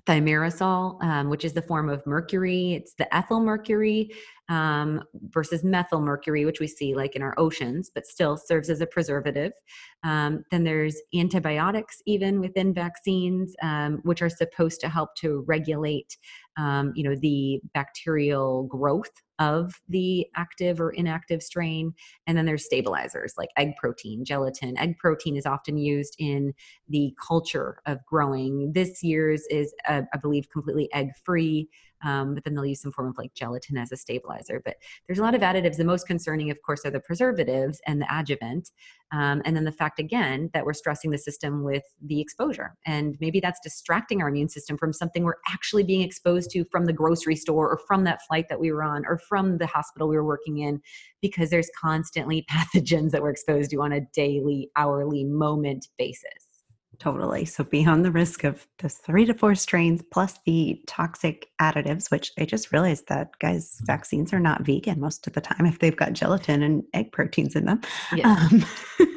[0.06, 2.74] thimerosal, um, which is the form of mercury.
[2.74, 4.12] It's the ethyl mercury
[4.52, 8.82] um, versus methyl mercury, which we see like in our oceans, but still serves as
[8.82, 9.52] a preservative.
[10.04, 16.18] Um, then there's antibiotics, even within vaccines, um, which are supposed to help to regulate,
[16.58, 21.94] um, you know, the bacterial growth of the active or inactive strain.
[22.26, 24.76] And then there's stabilizers like egg protein, gelatin.
[24.76, 26.52] Egg protein is often used in
[26.90, 28.72] the culture of growing.
[28.74, 31.70] This year's is, uh, I believe, completely egg free
[32.02, 34.60] um, but then they'll use some form of like gelatin as a stabilizer.
[34.64, 35.76] But there's a lot of additives.
[35.76, 38.70] The most concerning, of course, are the preservatives and the adjuvant.
[39.12, 42.74] Um, and then the fact, again, that we're stressing the system with the exposure.
[42.86, 46.86] And maybe that's distracting our immune system from something we're actually being exposed to from
[46.86, 50.08] the grocery store or from that flight that we were on or from the hospital
[50.08, 50.80] we were working in,
[51.20, 56.51] because there's constantly pathogens that we're exposed to on a daily, hourly, moment basis.
[57.02, 57.46] Totally.
[57.46, 62.30] So beyond the risk of the three to four strains plus the toxic additives, which
[62.38, 65.96] I just realized that guys, vaccines are not vegan most of the time if they've
[65.96, 67.80] got gelatin and egg proteins in them.
[68.14, 68.28] Yeah.
[68.28, 68.64] Um,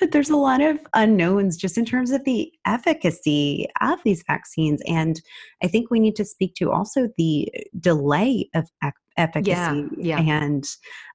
[0.00, 4.80] but there's a lot of unknowns just in terms of the efficacy of these vaccines.
[4.86, 5.20] And
[5.60, 7.48] I think we need to speak to also the
[7.80, 8.68] delay of
[9.16, 10.20] efficacy yeah, yeah.
[10.20, 10.64] and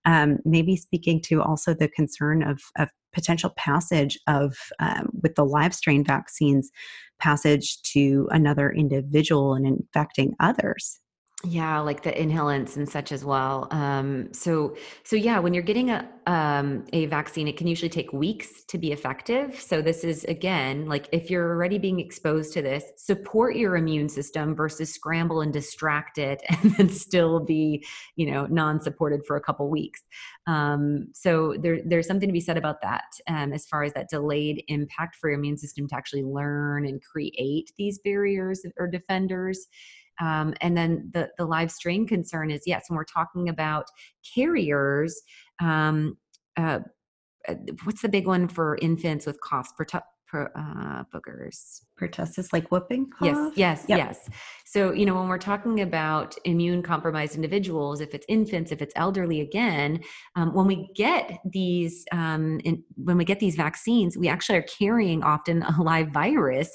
[0.04, 5.44] um, maybe speaking to also the concern of, of potential passage of um, with the
[5.46, 6.72] live strain vaccines
[7.20, 10.99] passage to another individual and infecting others
[11.46, 15.90] yeah like the inhalants and such as well um, so so yeah when you're getting
[15.90, 20.26] a um, a vaccine it can usually take weeks to be effective so this is
[20.26, 25.40] again like if you're already being exposed to this support your immune system versus scramble
[25.40, 27.86] and distract it and then still be
[28.18, 30.02] you know non-supported for a couple weeks
[30.46, 34.10] um, so there, there's something to be said about that um, as far as that
[34.10, 39.68] delayed impact for your immune system to actually learn and create these barriers or defenders
[40.20, 43.86] um, and then the, the live strain concern is yes, when we're talking about
[44.36, 45.22] carriers,
[45.62, 46.18] um,
[46.58, 46.80] uh,
[47.48, 49.72] uh what's the big one for infants with coughs?
[49.90, 50.04] cough?
[50.30, 51.82] pro, uh, boogers.
[52.00, 53.54] Pertussis, like whooping cough?
[53.56, 53.98] Yes, yes, Yep.
[53.98, 54.30] yes.
[54.66, 58.94] So, you know, when we're talking about immune compromised individuals, if it's infants, if it's
[58.96, 60.02] elderly, again,
[60.36, 64.68] um, when we get these, um, in, when we get these vaccines, we actually are
[64.80, 66.70] carrying often a live virus,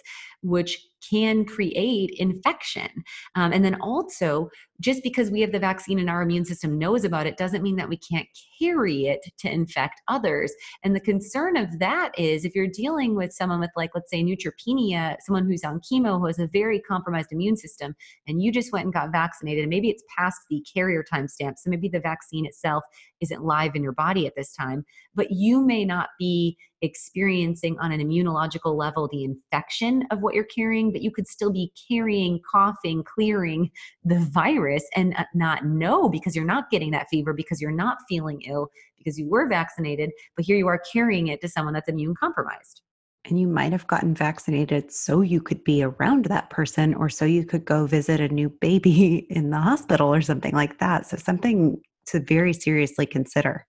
[0.44, 0.78] which
[1.10, 2.88] can create infection.
[3.34, 4.48] Um, and then also,
[4.80, 7.76] just because we have the vaccine and our immune system knows about it doesn't mean
[7.76, 8.26] that we can't
[8.58, 10.52] carry it to infect others.
[10.82, 14.22] And the concern of that is if you're dealing with someone with, like, let's say,
[14.22, 17.94] neutropenia, someone who's on chemo who has a very compromised immune system,
[18.26, 21.68] and you just went and got vaccinated, and maybe it's past the carrier timestamp, so
[21.68, 22.82] maybe the vaccine itself
[23.24, 27.90] isn't live in your body at this time, but you may not be experiencing on
[27.90, 32.40] an immunological level the infection of what you're carrying, but you could still be carrying,
[32.50, 33.70] coughing, clearing
[34.04, 37.98] the virus and uh, not know because you're not getting that fever, because you're not
[38.08, 38.68] feeling ill,
[38.98, 42.82] because you were vaccinated, but here you are carrying it to someone that's immune compromised.
[43.26, 47.24] And you might have gotten vaccinated so you could be around that person or so
[47.24, 51.06] you could go visit a new baby in the hospital or something like that.
[51.06, 53.66] So, something to very seriously consider.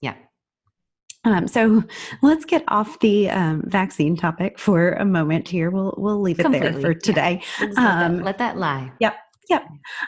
[0.00, 0.14] Yeah.
[1.24, 1.82] Um, so
[2.22, 5.70] let's get off the um, vaccine topic for a moment here.
[5.70, 7.42] We'll we'll leave it Completely, there for today.
[7.60, 8.92] That, Um, let that lie.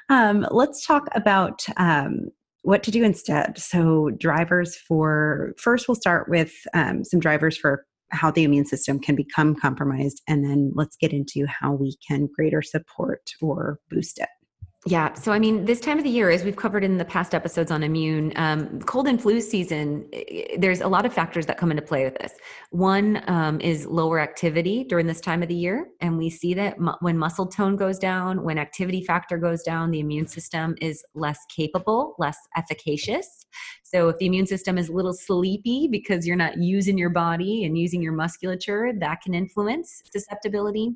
[0.09, 2.29] Um, let's talk about um,
[2.63, 3.59] what to do instead.
[3.59, 8.99] So, drivers for first, we'll start with um, some drivers for how the immune system
[8.99, 14.19] can become compromised, and then let's get into how we can greater support or boost
[14.19, 14.29] it.
[14.87, 15.13] Yeah.
[15.15, 17.73] So, I mean, this time of the year, as we've covered in the past episodes
[17.73, 20.09] on immune, um, cold and flu season,
[20.57, 22.33] there's a lot of factors that come into play with this.
[22.71, 25.89] One um, is lower activity during this time of the year.
[26.01, 29.91] And we see that mu- when muscle tone goes down, when activity factor goes down,
[29.91, 33.47] the immune system is less capable, less efficacious.
[33.83, 37.65] So, if the immune system is a little sleepy because you're not using your body
[37.65, 40.93] and using your musculature, that can influence susceptibility.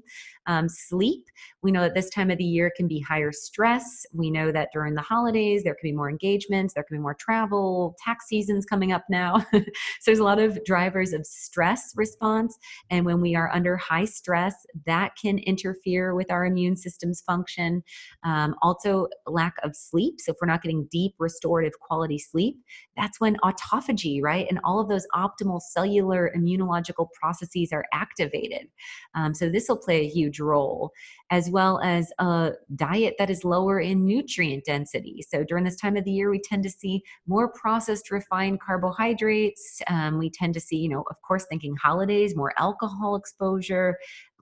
[0.46, 1.24] Um, sleep,
[1.62, 4.04] we know that this time of the year can be higher stress.
[4.12, 7.14] We know that during the holidays, there can be more engagements, there can be more
[7.14, 9.44] travel, tax season's coming up now.
[9.52, 9.62] so
[10.06, 12.58] there's a lot of drivers of stress response.
[12.90, 14.54] And when we are under high stress,
[14.86, 17.82] that can interfere with our immune system's function.
[18.24, 20.20] Um, also, lack of sleep.
[20.20, 22.56] So if we're not getting deep, restorative quality sleep,
[22.96, 24.46] that's when autophagy, right?
[24.48, 28.68] And all of those optimal cellular immunological processes are activated.
[29.14, 30.90] Um, so this will play a huge role,
[31.30, 35.22] as well as a diet that is lower in nutrient density.
[35.28, 39.80] So during this time of the year, we tend to see more processed, refined carbohydrates.
[39.88, 43.96] Um, we tend to see, you know, of course, thinking holidays, more alcohol exposure.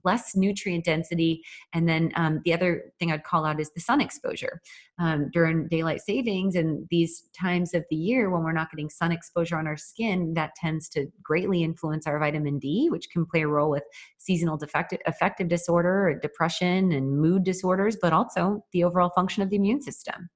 [0.05, 1.42] Less nutrient density.
[1.72, 4.61] And then um, the other thing I'd call out is the sun exposure.
[4.98, 9.12] Um, during daylight savings and these times of the year when we're not getting sun
[9.12, 13.42] exposure on our skin, that tends to greatly influence our vitamin D, which can play
[13.42, 13.84] a role with
[14.18, 19.48] seasonal defective, affective disorder, or depression, and mood disorders, but also the overall function of
[19.48, 20.28] the immune system.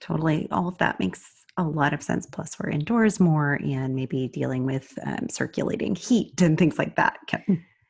[0.00, 1.22] Totally, all of that makes
[1.56, 2.26] a lot of sense.
[2.26, 7.18] Plus, we're indoors more and maybe dealing with um, circulating heat and things like that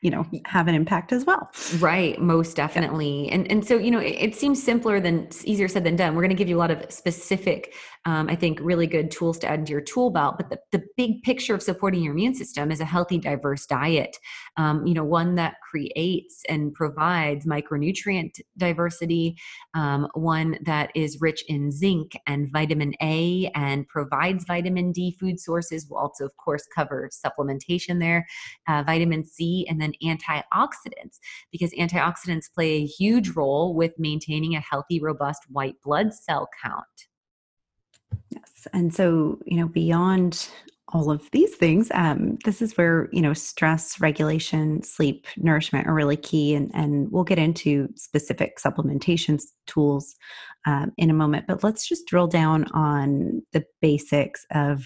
[0.03, 1.51] you know, have an impact as well.
[1.79, 3.29] Right, most definitely.
[3.31, 6.15] And and so, you know, it, it seems simpler than easier said than done.
[6.15, 7.75] We're going to give you a lot of specific,
[8.07, 10.37] um, I think, really good tools to add into your tool belt.
[10.39, 14.17] But the, the big picture of supporting your immune system is a healthy, diverse diet.
[14.57, 19.37] Um, you know, one that creates and provides micronutrient diversity,
[19.75, 25.39] um, one that is rich in zinc and vitamin A and provides vitamin D food
[25.39, 25.87] sources.
[25.89, 28.27] We'll also, of course, cover supplementation there,
[28.67, 31.19] uh, vitamin C, and then antioxidants,
[31.51, 36.85] because antioxidants play a huge role with maintaining a healthy, robust white blood cell count.
[38.31, 38.67] Yes.
[38.73, 40.49] And so, you know, beyond
[40.93, 45.95] all of these things, um, this is where, you know, stress regulation, sleep, nourishment are
[45.95, 46.55] really key.
[46.55, 50.17] And, and we'll get into specific supplementation tools
[50.67, 51.47] um, in a moment.
[51.47, 54.85] But let's just drill down on the basics of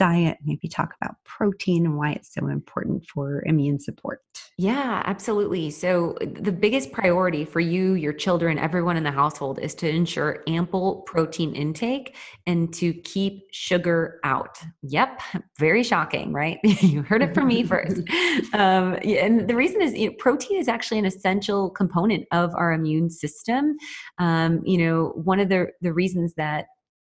[0.00, 4.22] diet, maybe talk about protein and why it's so important for immune support.
[4.56, 5.70] Yeah, absolutely.
[5.70, 10.42] So, the biggest priority for you, your children, everyone in the household is to ensure
[10.46, 14.56] ample protein intake and to keep sugar out.
[14.84, 15.20] Yep,
[15.58, 16.58] very shocking, right?
[16.64, 18.00] you heard it from me first.
[18.52, 22.72] Um, and the reason is you know, protein is actually an essential component of our
[22.72, 23.76] immune system.
[24.18, 26.66] Um, you know, one of the, the reasons that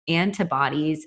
[0.09, 1.07] antibodies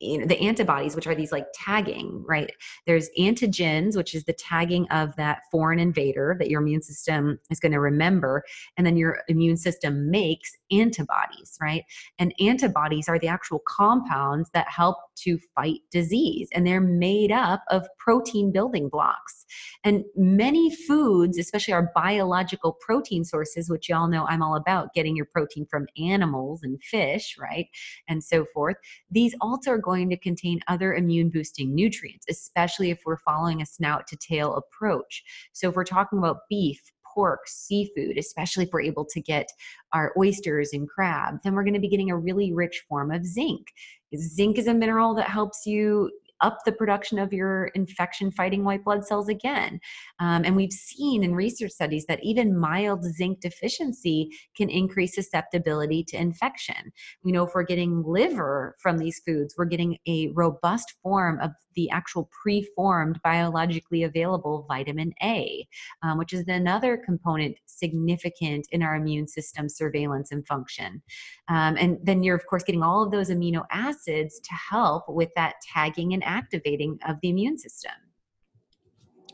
[0.00, 2.52] you know the antibodies which are these like tagging right?
[2.86, 7.60] There's antigens which is the tagging of that foreign invader that your immune system is
[7.60, 8.42] going to remember
[8.76, 11.84] and then your immune system makes antibodies, right?
[12.18, 17.62] And antibodies are the actual compounds that help to fight disease, and they're made up
[17.70, 19.46] of protein building blocks.
[19.84, 25.16] And many foods, especially our biological protein sources, which y'all know I'm all about getting
[25.16, 27.66] your protein from animals and fish, right?
[28.08, 28.76] And so forth,
[29.10, 33.66] these also are going to contain other immune boosting nutrients, especially if we're following a
[33.66, 35.22] snout to tail approach.
[35.52, 36.80] So if we're talking about beef,
[37.16, 39.48] pork, seafood, especially if we're able to get
[39.94, 43.24] our oysters and crab, then we're going to be getting a really rich form of
[43.24, 43.66] zinc.
[44.14, 46.10] Zinc is a mineral that helps you
[46.40, 49.80] up the production of your infection fighting white blood cells again.
[50.20, 56.04] Um, and we've seen in research studies that even mild zinc deficiency can increase susceptibility
[56.04, 56.92] to infection.
[57.22, 61.52] We know if we're getting liver from these foods, we're getting a robust form of
[61.76, 65.66] the actual preformed biologically available vitamin A,
[66.02, 71.02] um, which is another component significant in our immune system surveillance and function.
[71.48, 75.28] Um, and then you're, of course, getting all of those amino acids to help with
[75.36, 77.92] that tagging and activating of the immune system.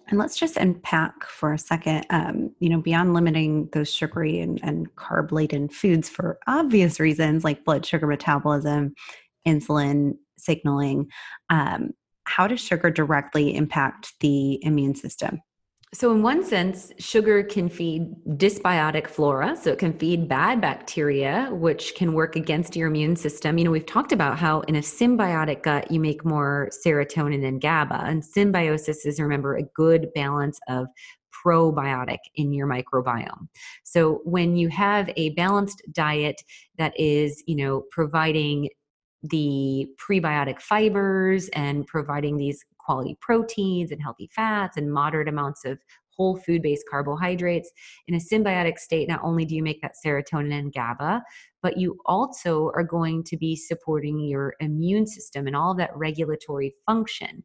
[0.09, 4.61] And let's just unpack for a second, um, you know, beyond limiting those sugary and,
[4.63, 8.95] and carb laden foods for obvious reasons like blood sugar metabolism,
[9.47, 11.11] insulin signaling,
[11.51, 11.93] um,
[12.25, 15.41] how does sugar directly impact the immune system?
[15.95, 19.55] So, in one sense, sugar can feed dysbiotic flora.
[19.55, 23.59] So, it can feed bad bacteria, which can work against your immune system.
[23.59, 27.61] You know, we've talked about how in a symbiotic gut, you make more serotonin and
[27.61, 28.05] GABA.
[28.07, 30.87] And symbiosis is, remember, a good balance of
[31.45, 33.49] probiotic in your microbiome.
[33.85, 36.41] So, when you have a balanced diet
[36.79, 38.71] that is, you know, providing
[39.25, 45.79] the prebiotic fibers and providing these quality proteins and healthy fats and moderate amounts of
[46.17, 47.71] whole food based carbohydrates.
[48.07, 51.23] In a symbiotic state, not only do you make that serotonin and GABA,
[51.63, 56.75] but you also are going to be supporting your immune system and all that regulatory
[56.87, 57.45] function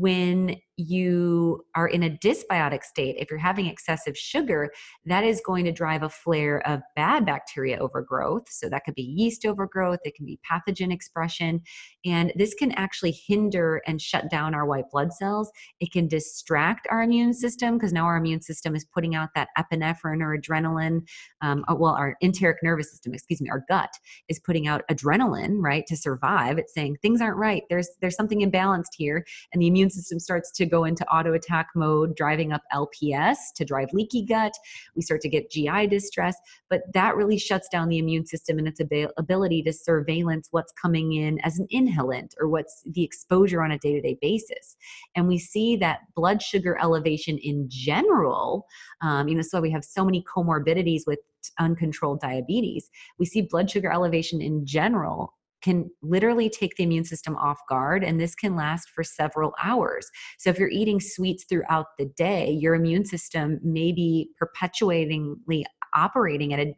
[0.00, 4.70] when you are in a dysbiotic state, if you're having excessive sugar,
[5.06, 8.46] that is going to drive a flare of bad bacteria overgrowth.
[8.50, 11.62] So that could be yeast overgrowth, it can be pathogen expression,
[12.04, 15.50] and this can actually hinder and shut down our white blood cells.
[15.80, 19.48] It can distract our immune system because now our immune system is putting out that
[19.58, 21.06] epinephrine or adrenaline.
[21.40, 23.90] Um, uh, well, our enteric nervous system, excuse me, our gut
[24.28, 26.58] is putting out adrenaline, right, to survive.
[26.58, 27.62] It's saying things aren't right.
[27.70, 31.68] There's there's something imbalanced here, and the immune system starts to go into auto attack
[31.74, 34.54] mode, driving up LPS to drive leaky gut.
[34.94, 36.36] We start to get GI distress,
[36.68, 38.80] but that really shuts down the immune system and its
[39.18, 43.78] ability to surveillance what's coming in as an inhalant or what's the exposure on a
[43.78, 44.76] day to day basis.
[45.14, 48.66] And we see that blood sugar elevation in general,
[49.02, 51.20] um, you know, so we have so many comorbidities with
[51.58, 52.90] uncontrolled diabetes.
[53.18, 58.04] We see blood sugar elevation in general can literally take the immune system off guard
[58.04, 60.08] and this can last for several hours.
[60.38, 66.52] So if you're eating sweets throughout the day, your immune system may be perpetuatingly operating
[66.52, 66.74] at a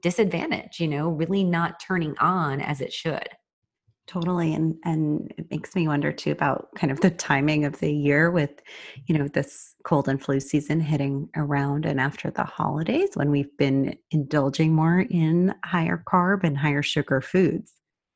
[0.00, 3.28] disadvantage, you know, really not turning on as it should.
[4.06, 4.52] Totally.
[4.54, 8.30] And and it makes me wonder too about kind of the timing of the year
[8.32, 8.60] with,
[9.06, 13.56] you know, this cold and flu season hitting around and after the holidays when we've
[13.56, 17.72] been indulging more in higher carb and higher sugar foods.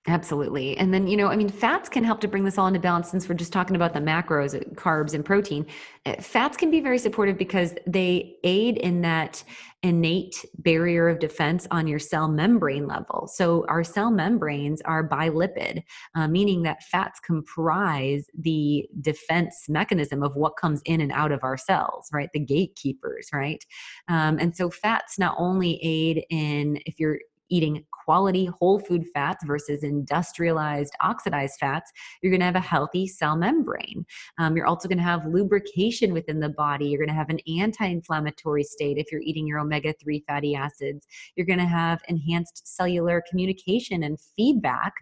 [0.07, 0.77] Absolutely.
[0.77, 3.09] And then, you know, I mean, fats can help to bring this all into balance
[3.11, 5.65] since we're just talking about the macros, uh, carbs, and protein.
[6.05, 9.43] Uh, fats can be very supportive because they aid in that
[9.83, 13.27] innate barrier of defense on your cell membrane level.
[13.33, 15.83] So, our cell membranes are bilipid,
[16.15, 21.43] uh, meaning that fats comprise the defense mechanism of what comes in and out of
[21.43, 22.29] our cells, right?
[22.35, 23.65] The gatekeepers, right?
[24.09, 29.45] Um, and so, fats not only aid in if you're eating quality whole food fats
[29.45, 31.91] versus industrialized oxidized fats,
[32.23, 34.05] you're going to have a healthy cell membrane.
[34.39, 36.87] Um, you're also going to have lubrication within the body.
[36.87, 40.55] You're going to have an anti inflammatory state if you're eating your omega 3 fatty
[40.55, 41.07] acids.
[41.37, 44.93] You're going to have enhanced cellular communication and feedback.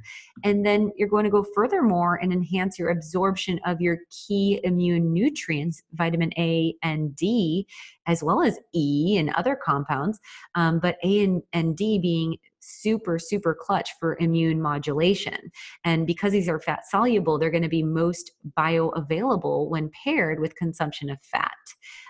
[0.44, 5.12] And then you're going to go furthermore and enhance your absorption of your key immune
[5.12, 7.66] nutrients, vitamin A and D,
[8.07, 10.20] as well as E and other compounds.
[10.55, 15.50] Um, but A and, and D being super, super clutch for immune modulation.
[15.84, 20.56] And because these are fat soluble, they're going to be most bioavailable when paired with
[20.56, 21.50] consumption of fat.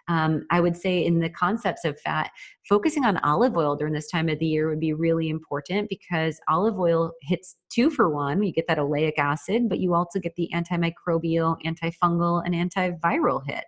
[0.09, 2.31] Um, I would say, in the concepts of fat,
[2.69, 6.41] focusing on olive oil during this time of the year would be really important because
[6.49, 8.43] olive oil hits two for one.
[8.43, 13.65] You get that oleic acid, but you also get the antimicrobial, antifungal, and antiviral hit.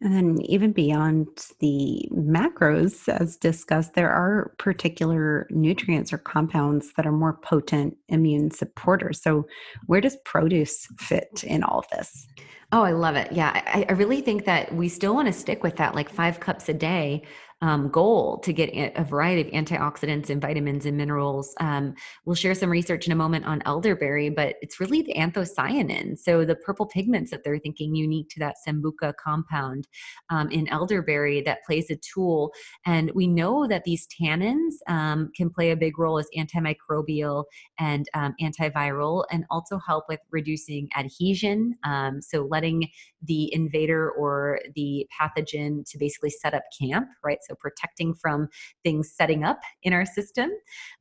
[0.00, 1.28] And then, even beyond
[1.60, 8.50] the macros, as discussed, there are particular nutrients or compounds that are more potent immune
[8.50, 9.22] supporters.
[9.22, 9.46] So,
[9.86, 12.26] where does produce fit in all of this?
[12.72, 13.30] Oh, I love it.
[13.30, 16.40] Yeah, I, I really think that we still want to stick with that like five
[16.40, 17.22] cups a day
[17.62, 21.54] um, goal to get a variety of antioxidants and vitamins and minerals.
[21.58, 21.94] Um,
[22.24, 26.18] we'll share some research in a moment on elderberry, but it's really the anthocyanin.
[26.18, 29.88] So the purple pigments that they're thinking unique to that sambuca compound
[30.28, 32.52] um, in elderberry that plays a tool.
[32.84, 37.44] And we know that these tannins um, can play a big role as antimicrobial
[37.78, 41.74] and um, antiviral and also help with reducing adhesion.
[41.84, 42.88] Um, so letting
[43.22, 47.38] the invader or the pathogen to basically set up camp, right?
[47.48, 48.48] So protecting from
[48.84, 50.50] things setting up in our system.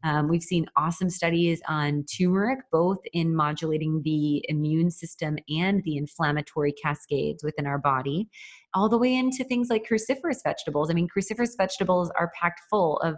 [0.04, 5.98] Um, we've seen awesome studies on turmeric, both in modulating the immune system and the
[5.98, 8.30] inflammatory cascades within our body
[8.76, 10.92] all the way into things like cruciferous vegetables.
[10.92, 13.16] I mean, cruciferous vegetables are packed full of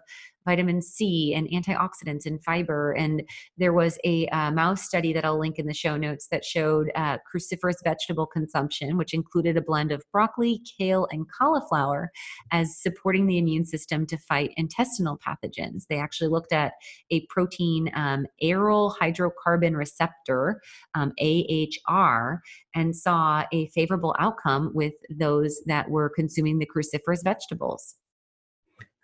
[0.47, 2.93] vitamin C and antioxidants and fiber.
[2.93, 3.21] And
[3.57, 6.89] there was a uh, mouse study that I'll link in the show notes that showed
[6.95, 12.11] uh, cruciferous vegetable consumption, which included a blend of broccoli, kale, and cauliflower
[12.51, 15.83] as supporting the immune system to fight intestinal pathogens.
[15.89, 16.73] They actually looked at
[17.11, 20.61] a protein um, aryl hydrocarbon receptor,
[20.95, 22.41] um, AHR,
[22.73, 27.95] and saw a favorable outcome with those that were consuming the cruciferous vegetables.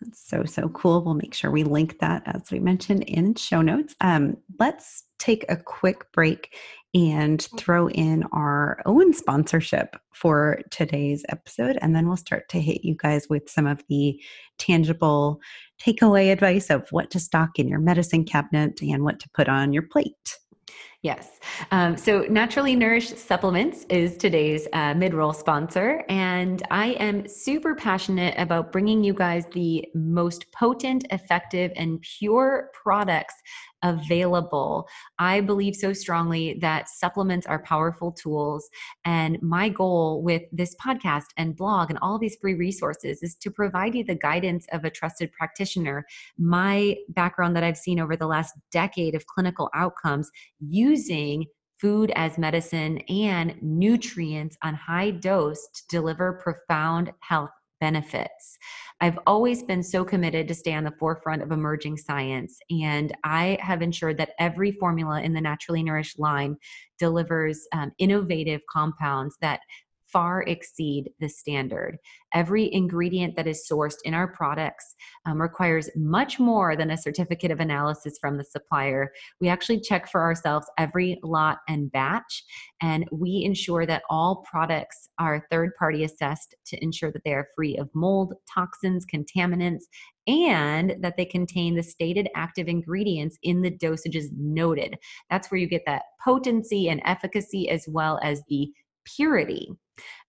[0.03, 1.03] That's so, so cool.
[1.03, 3.95] We'll make sure we link that, as we mentioned, in show notes.
[4.01, 6.55] Um, let's take a quick break
[6.93, 11.77] and throw in our own sponsorship for today's episode.
[11.81, 14.21] And then we'll start to hit you guys with some of the
[14.59, 15.39] tangible
[15.81, 19.73] takeaway advice of what to stock in your medicine cabinet and what to put on
[19.73, 20.37] your plate.
[21.01, 21.41] Yes.
[21.71, 26.05] Um, so, Naturally Nourished Supplements is today's uh, mid roll sponsor.
[26.07, 32.69] And I am super passionate about bringing you guys the most potent, effective, and pure
[32.73, 33.35] products
[33.83, 34.87] available.
[35.19, 38.67] I believe so strongly that supplements are powerful tools.
[39.05, 43.51] And my goal with this podcast and blog and all these free resources is to
[43.51, 46.05] provide you the guidance of a trusted practitioner.
[46.37, 51.45] My background that I've seen over the last decade of clinical outcomes using
[51.79, 57.49] food as medicine and nutrients on high dose to deliver profound health
[57.83, 58.57] benefits.
[59.01, 63.57] I've always been so committed to stay on the forefront of emerging science, and I
[63.59, 66.55] have ensured that every formula in the Naturally Nourished line
[66.97, 69.59] delivers um, innovative compounds that
[70.13, 71.97] far exceed the standard.
[72.33, 74.95] Every ingredient that is sourced in our products
[75.25, 79.11] um, requires much more than a certificate of analysis from the supplier.
[79.41, 82.43] We actually check for ourselves every lot and batch,
[82.81, 87.47] and we ensure that all products are third party assessed to ensure that they are
[87.55, 89.83] free of mold, toxins, contaminants,
[90.27, 94.95] and that they contain the stated active ingredients in the dosages noted.
[95.29, 98.71] That's where you get that potency and efficacy as well as the
[99.05, 99.69] purity.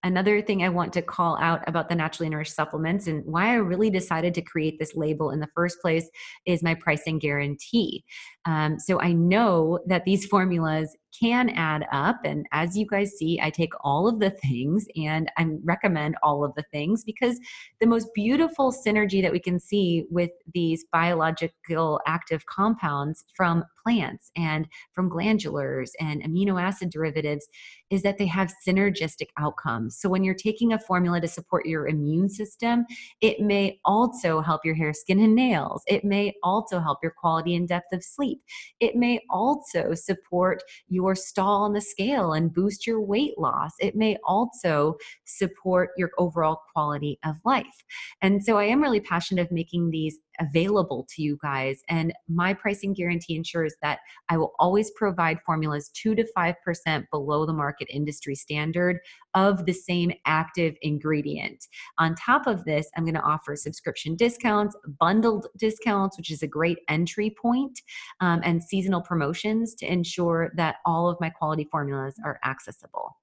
[0.02, 3.54] Another thing I want to call out about the naturally nourished supplements and why I
[3.54, 6.08] really decided to create this label in the first place
[6.44, 8.04] is my pricing guarantee.
[8.44, 12.18] Um, so I know that these formulas can add up.
[12.24, 16.44] And as you guys see, I take all of the things and I recommend all
[16.44, 17.38] of the things because
[17.80, 24.30] the most beautiful synergy that we can see with these biological active compounds from plants
[24.36, 27.46] and from glandulars and amino acid derivatives
[27.90, 29.53] is that they have synergistic outcomes.
[29.98, 32.84] So when you're taking a formula to support your immune system,
[33.20, 35.82] it may also help your hair, skin, and nails.
[35.86, 38.40] It may also help your quality and depth of sleep.
[38.80, 43.72] It may also support your stall on the scale and boost your weight loss.
[43.80, 47.84] It may also support your overall quality of life.
[48.22, 51.80] And so I am really passionate of making these available to you guys.
[51.88, 57.46] And my pricing guarantee ensures that I will always provide formulas 2 to 5% below
[57.46, 58.98] the market industry standard
[59.34, 61.66] of the same active ingredient.
[61.98, 66.46] On top of this, I'm going to offer subscription discounts, bundled discounts, which is a
[66.46, 67.80] great entry point,
[68.20, 73.16] um, and seasonal promotions to ensure that all of my quality formulas are accessible.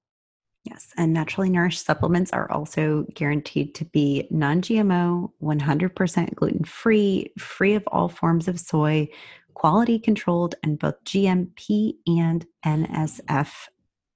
[0.64, 7.32] Yes, and naturally nourished supplements are also guaranteed to be non GMO, 100% gluten free,
[7.36, 9.08] free of all forms of soy,
[9.54, 13.52] quality controlled, and both GMP and NSF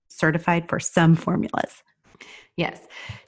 [0.09, 1.83] certified for some formulas.
[2.57, 2.81] Yes.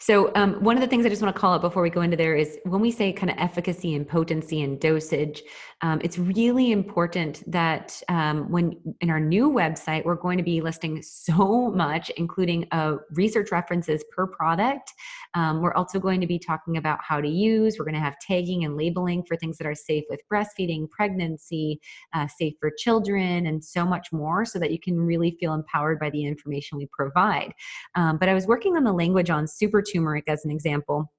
[0.08, 2.00] So, um, one of the things I just want to call out before we go
[2.00, 5.42] into there is when we say kind of efficacy and potency and dosage,
[5.82, 10.62] um, it's really important that um, when in our new website, we're going to be
[10.62, 14.94] listing so much, including uh, research references per product.
[15.34, 17.76] Um, we're also going to be talking about how to use.
[17.78, 21.80] We're going to have tagging and labeling for things that are safe with breastfeeding, pregnancy,
[22.14, 26.00] uh, safe for children, and so much more so that you can really feel empowered
[26.00, 27.52] by the information we provide.
[27.94, 31.10] Um, but I was working on the language on super turmeric as an example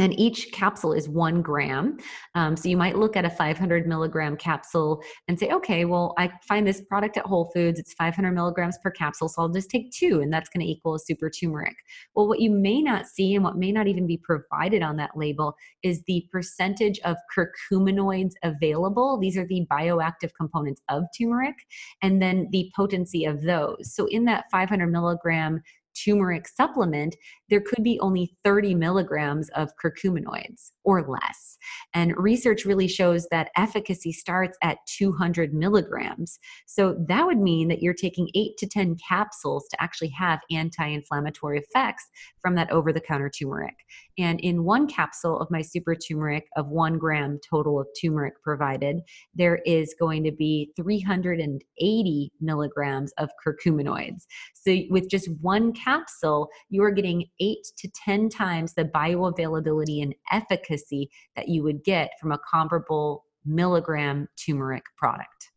[0.00, 1.98] and each capsule is one gram.
[2.34, 6.30] Um, so you might look at a 500 milligram capsule and say, okay, well, I
[6.48, 9.92] find this product at Whole Foods, it's 500 milligrams per capsule, so I'll just take
[9.92, 11.76] two, and that's going to equal a super turmeric.
[12.14, 15.16] Well, what you may not see and what may not even be provided on that
[15.16, 19.18] label is the percentage of curcuminoids available.
[19.18, 21.56] These are the bioactive components of turmeric,
[22.00, 23.94] and then the potency of those.
[23.94, 25.60] So in that 500 milligram
[26.04, 27.16] turmeric supplement,
[27.50, 31.58] there could be only 30 milligrams of curcuminoids or less.
[31.94, 36.38] And research really shows that efficacy starts at 200 milligrams.
[36.66, 40.86] So that would mean that you're taking eight to 10 capsules to actually have anti
[40.86, 42.08] inflammatory effects
[42.40, 43.74] from that over the counter turmeric.
[44.18, 49.00] And in one capsule of my super turmeric of one gram total of turmeric provided,
[49.34, 54.26] there is going to be 380 milligrams of curcuminoids.
[54.54, 60.14] So with just one capsule, you are getting eight to 10 times the bioavailability and
[60.32, 65.50] efficacy that you would get from a comparable milligram turmeric product.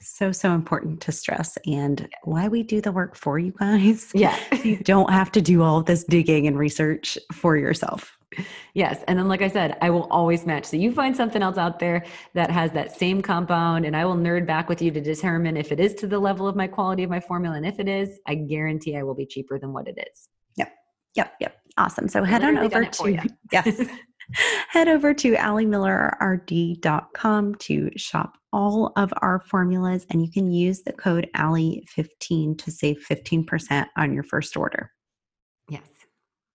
[0.00, 4.10] So, so important to stress and why we do the work for you guys.
[4.14, 4.38] Yeah.
[4.62, 8.16] you don't have to do all this digging and research for yourself.
[8.74, 9.02] Yes.
[9.06, 10.64] And then, like I said, I will always match.
[10.64, 14.16] So you find something else out there that has that same compound, and I will
[14.16, 17.04] nerd back with you to determine if it is to the level of my quality
[17.04, 17.56] of my formula.
[17.56, 20.28] And if it is, I guarantee I will be cheaper than what it is.
[21.14, 21.34] Yep.
[21.40, 21.56] Yep.
[21.76, 22.08] Awesome.
[22.08, 23.18] So head on over to,
[23.52, 23.88] yes.
[24.68, 30.92] head over to alimillerrd.com to shop all of our formulas, and you can use the
[30.92, 34.92] code Ali15 to save 15% on your first order.
[35.68, 35.82] Yes.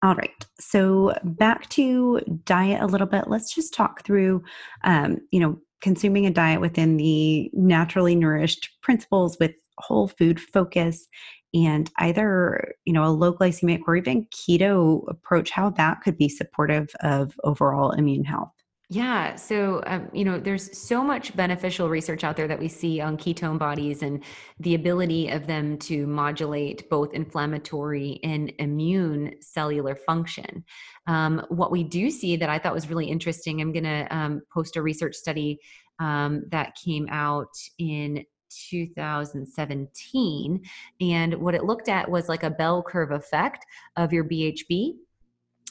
[0.01, 0.45] All right.
[0.59, 3.25] So back to diet a little bit.
[3.27, 4.41] Let's just talk through,
[4.85, 11.07] um, you know, consuming a diet within the naturally nourished principles with whole food focus
[11.53, 16.29] and either you know a low glycemic or even keto approach how that could be
[16.29, 18.51] supportive of overall immune health
[18.91, 19.35] yeah.
[19.35, 23.17] So, um, you know, there's so much beneficial research out there that we see on
[23.17, 24.23] ketone bodies and
[24.59, 30.65] the ability of them to modulate both inflammatory and immune cellular function.
[31.05, 34.41] Um, what we do see that I thought was really interesting, I'm going to um,
[34.51, 35.59] post a research study
[35.99, 40.61] um, that came out in 2017.
[41.01, 44.95] And what it looked at was like a bell curve effect of your BHB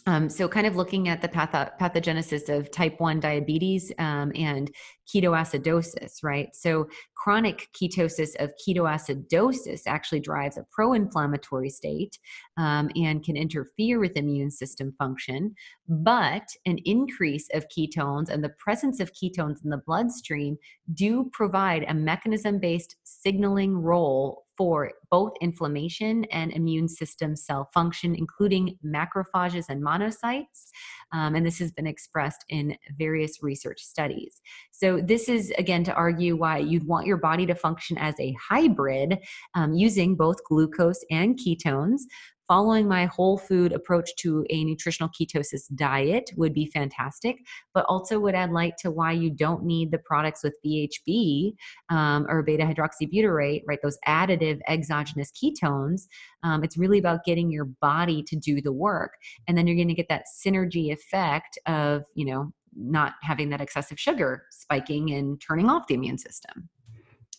[0.08, 4.70] um, so, kind of looking at the patho- pathogenesis of type 1 diabetes um, and
[5.06, 6.48] ketoacidosis, right?
[6.54, 12.18] So, chronic ketosis of ketoacidosis actually drives a pro inflammatory state
[12.56, 15.54] um, and can interfere with immune system function.
[15.86, 20.56] But an increase of ketones and the presence of ketones in the bloodstream
[20.94, 28.16] do provide a mechanism based signaling role for both inflammation and immune system cell function,
[28.16, 30.66] including macrophages and monocytes.
[31.12, 34.42] Um, and this has been expressed in various research studies.
[34.72, 38.36] So, this is again to argue why you'd want your body to function as a
[38.50, 39.18] hybrid
[39.54, 42.00] um, using both glucose and ketones
[42.48, 47.36] following my whole food approach to a nutritional ketosis diet would be fantastic,
[47.74, 51.52] but also would add light to why you don't need the products with BHB
[51.90, 53.78] um, or beta hydroxybutyrate, right?
[53.82, 56.08] Those additive exogenous ketones.
[56.42, 59.12] Um, it's really about getting your body to do the work.
[59.46, 63.60] And then you're going to get that synergy effect of, you know, not having that
[63.60, 66.68] excessive sugar spiking and turning off the immune system.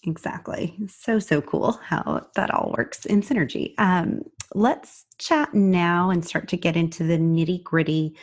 [0.04, 0.78] Exactly.
[0.88, 3.74] So, so cool how that all works in synergy.
[3.78, 4.22] Um,
[4.56, 8.16] let's chat now and start to get into the nitty gritty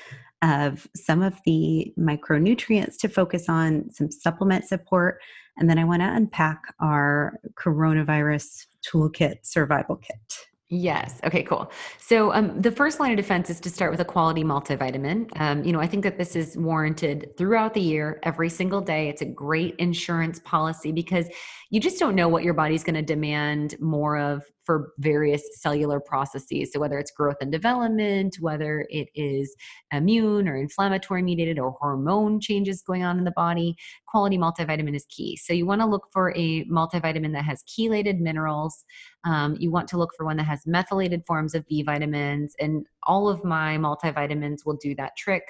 [0.42, 5.20] of some of the micronutrients to focus on, some supplement support,
[5.58, 10.46] and then I want to unpack our coronavirus toolkit survival kit.
[10.68, 11.20] Yes.
[11.22, 11.70] Okay, cool.
[11.98, 15.28] So um, the first line of defense is to start with a quality multivitamin.
[15.40, 19.08] Um, you know, I think that this is warranted throughout the year, every single day.
[19.08, 21.28] It's a great insurance policy because
[21.70, 26.00] you just don't know what your body's going to demand more of for various cellular
[26.00, 26.72] processes.
[26.72, 29.54] So, whether it's growth and development, whether it is
[29.92, 35.06] immune or inflammatory mediated or hormone changes going on in the body, quality multivitamin is
[35.08, 35.36] key.
[35.36, 38.84] So, you want to look for a multivitamin that has chelated minerals.
[39.24, 42.84] Um, you want to look for one that has methylated forms of B vitamins, and
[43.04, 45.44] all of my multivitamins will do that trick.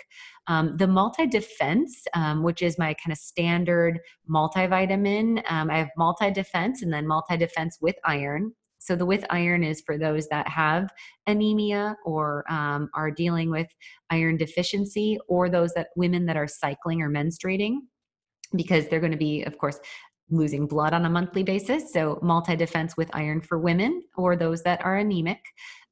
[0.47, 4.01] Um, the multi defense, um, which is my kind of standard
[4.31, 8.53] multivitamin, um, I have multi defense and then multi defense with iron.
[8.87, 10.91] So the with iron is for those that have
[11.27, 13.67] anemia or um, are dealing with
[14.11, 17.79] iron deficiency, or those that women that are cycling or menstruating
[18.55, 19.81] because they're going to be, of course,
[20.31, 21.93] losing blood on a monthly basis.
[21.93, 25.41] So, multi defense with iron for women or those that are anemic.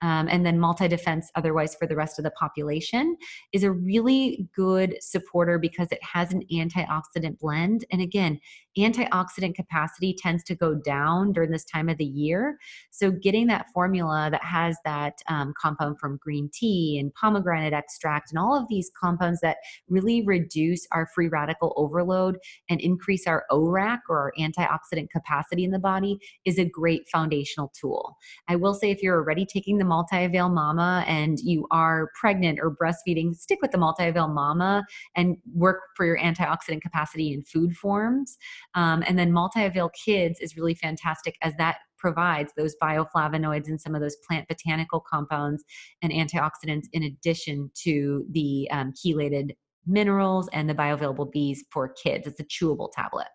[0.02, 3.16] Um, and then multi defense, otherwise, for the rest of the population,
[3.52, 7.84] is a really good supporter because it has an antioxidant blend.
[7.90, 8.38] And again,
[8.78, 12.58] antioxidant capacity tends to go down during this time of the year.
[12.90, 18.30] So, getting that formula that has that um, compound from green tea and pomegranate extract
[18.30, 22.38] and all of these compounds that really reduce our free radical overload
[22.68, 27.72] and increase our ORAC or our antioxidant capacity in the body is a great foundational
[27.78, 28.16] tool.
[28.48, 32.58] I will say, if you're already taking the multi avail mama and you are pregnant
[32.60, 34.84] or breastfeeding, stick with the multi avail mama
[35.14, 38.36] and work for your antioxidant capacity in food forms.
[38.74, 43.80] Um, and then multi avail kids is really fantastic as that provides those bioflavonoids and
[43.80, 45.62] some of those plant botanical compounds
[46.02, 49.52] and antioxidants in addition to the um, chelated
[49.86, 52.26] minerals and the bioavailable Bs for kids.
[52.26, 53.28] It's a chewable tablet.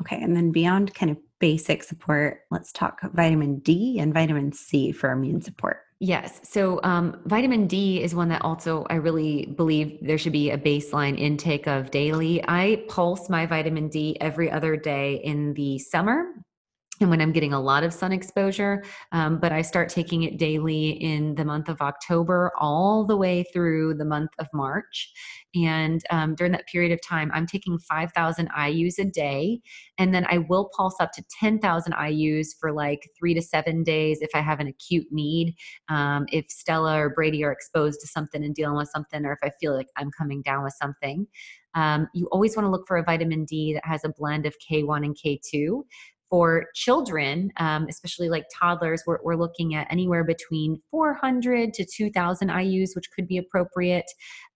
[0.00, 4.92] Okay, and then beyond kind of basic support, let's talk vitamin D and vitamin C
[4.92, 5.78] for immune support.
[5.98, 6.40] Yes.
[6.42, 10.58] So, um, vitamin D is one that also I really believe there should be a
[10.58, 12.44] baseline intake of daily.
[12.46, 16.34] I pulse my vitamin D every other day in the summer
[17.00, 18.84] and when I'm getting a lot of sun exposure.
[19.12, 23.44] Um, but I start taking it daily in the month of October all the way
[23.52, 25.12] through the month of March.
[25.54, 29.60] And um, during that period of time, I'm taking 5,000 IUs a day.
[29.98, 34.18] And then I will pulse up to 10,000 IUs for like three to seven days
[34.20, 35.54] if I have an acute need.
[35.88, 39.38] Um, if Stella or Brady are exposed to something and dealing with something, or if
[39.42, 41.26] I feel like I'm coming down with something.
[41.74, 44.54] Um, you always want to look for a vitamin D that has a blend of
[44.66, 45.82] K1 and K2
[46.36, 52.48] for children, um, especially like toddlers, we're, we're, looking at anywhere between 400 to 2,000
[52.48, 54.04] IUs, which could be appropriate.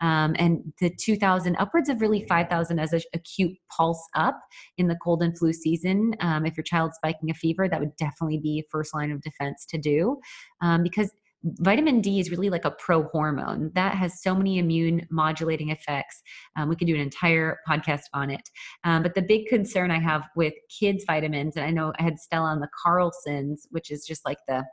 [0.02, 4.38] Um, and the 2,000, upwards of really 5,000 as an acute pulse up
[4.76, 6.14] in the cold and flu season.
[6.20, 9.64] Um, if your child's spiking a fever, that would definitely be first line of defense
[9.70, 10.20] to do
[10.60, 11.10] um, because
[11.44, 16.22] vitamin D is really like a pro hormone that has so many immune modulating effects.
[16.56, 18.48] Um, we could do an entire podcast on it.
[18.84, 22.18] Um, but the big concern I have with kids' vitamins, and I know I had
[22.18, 24.64] Stella on the Carlsons, which is just like the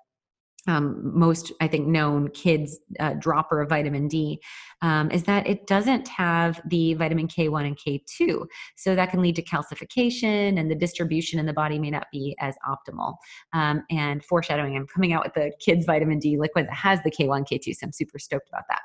[0.67, 4.39] um, most I think known kids uh, dropper of vitamin D
[4.81, 8.45] um, is that it doesn't have the vitamin K1 and K2,
[8.75, 12.35] so that can lead to calcification, and the distribution in the body may not be
[12.39, 13.15] as optimal.
[13.53, 17.11] Um, and foreshadowing, I'm coming out with the kids vitamin D liquid that has the
[17.11, 18.81] K1 K2, so I'm super stoked about that.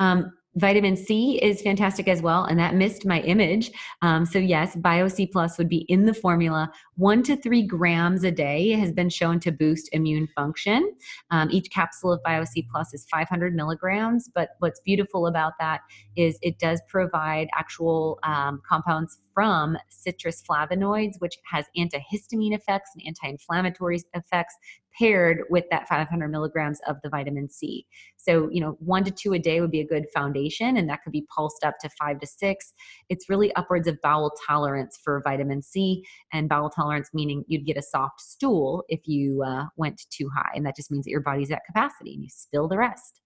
[0.00, 3.70] Um, Vitamin C is fantastic as well, and that missed my image.
[4.02, 6.70] Um, so, yes, Bio C Plus would be in the formula.
[6.96, 10.94] One to three grams a day has been shown to boost immune function.
[11.30, 15.80] Um, each capsule of Bio C Plus is 500 milligrams, but what's beautiful about that
[16.16, 23.02] is it does provide actual um, compounds from citrus flavonoids, which has antihistamine effects and
[23.06, 24.54] anti inflammatory effects
[24.98, 27.86] paired with that 500 milligrams of the vitamin C.
[28.16, 31.02] So, you know, one to two a day would be a good foundation, and that
[31.02, 32.72] could be pulsed up to five to six.
[33.08, 37.76] It's really upwards of bowel tolerance for vitamin C, and bowel tolerance meaning you'd get
[37.76, 40.52] a soft stool if you uh, went too high.
[40.54, 43.22] And that just means that your body's at capacity and you spill the rest.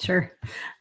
[0.00, 0.32] Sure.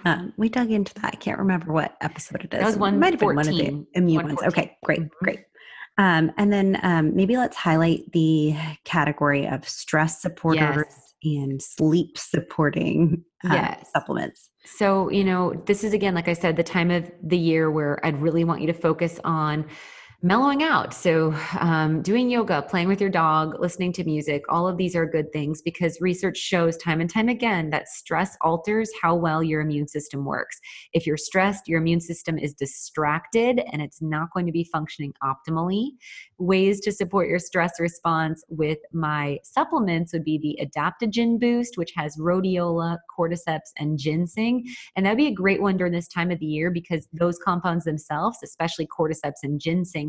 [0.05, 1.13] Um, we dug into that.
[1.13, 2.59] I can't remember what episode it is.
[2.59, 2.95] That was one.
[2.95, 4.43] It might have been one of the immune ones.
[4.43, 5.25] Okay, great, mm-hmm.
[5.25, 5.39] great.
[5.97, 11.13] Um, and then um, maybe let's highlight the category of stress supporters yes.
[11.23, 13.89] and sleep supporting uh, yes.
[13.93, 14.49] supplements.
[14.63, 18.05] So, you know, this is again, like I said, the time of the year where
[18.05, 19.65] I'd really want you to focus on
[20.23, 20.95] mellowing out.
[20.95, 25.05] So, um, doing yoga, playing with your dog, listening to music, all of these are
[25.05, 29.61] good things because research shows time and time again that stress alters how well your
[29.61, 30.59] immune system works.
[30.93, 35.13] If you're stressed, your immune system is distracted and it's not going to be functioning
[35.23, 35.89] optimally.
[36.39, 41.91] Ways to support your stress response with my supplements would be the Adaptogen Boost, which
[41.95, 44.65] has rhodiola, cordyceps, and ginseng.
[44.95, 47.85] And that'd be a great one during this time of the year because those compounds
[47.85, 50.06] themselves, especially cordyceps and ginseng,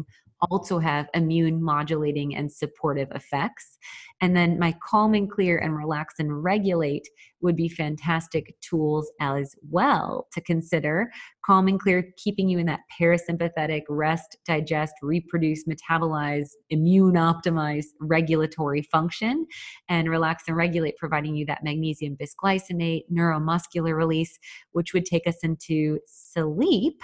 [0.51, 3.79] also have immune modulating and supportive effects.
[4.21, 7.09] And then my calm and clear and relax and regulate
[7.41, 11.11] would be fantastic tools as well to consider.
[11.45, 18.83] Calm and clear, keeping you in that parasympathetic rest, digest, reproduce, metabolize, immune optimize regulatory
[18.83, 19.47] function.
[19.89, 24.39] And relax and regulate, providing you that magnesium bisglycinate, neuromuscular release,
[24.73, 27.01] which would take us into sleep.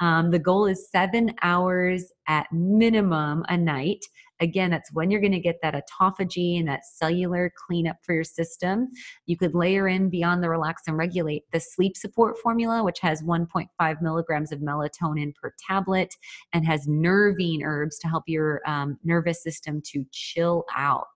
[0.00, 4.04] Um, the goal is seven hours at minimum a night.
[4.40, 8.24] Again, that's when you're going to get that autophagy and that cellular cleanup for your
[8.24, 8.88] system.
[9.26, 13.22] You could layer in beyond the relax and regulate the sleep support formula, which has
[13.22, 16.14] 1.5 milligrams of melatonin per tablet
[16.52, 21.06] and has nervine herbs to help your um, nervous system to chill out.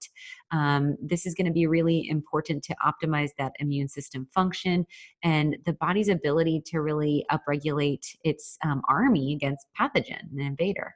[0.50, 4.86] Um, this is going to be really important to optimize that immune system function
[5.22, 10.94] and the body's ability to really upregulate its um, army against pathogen and invader.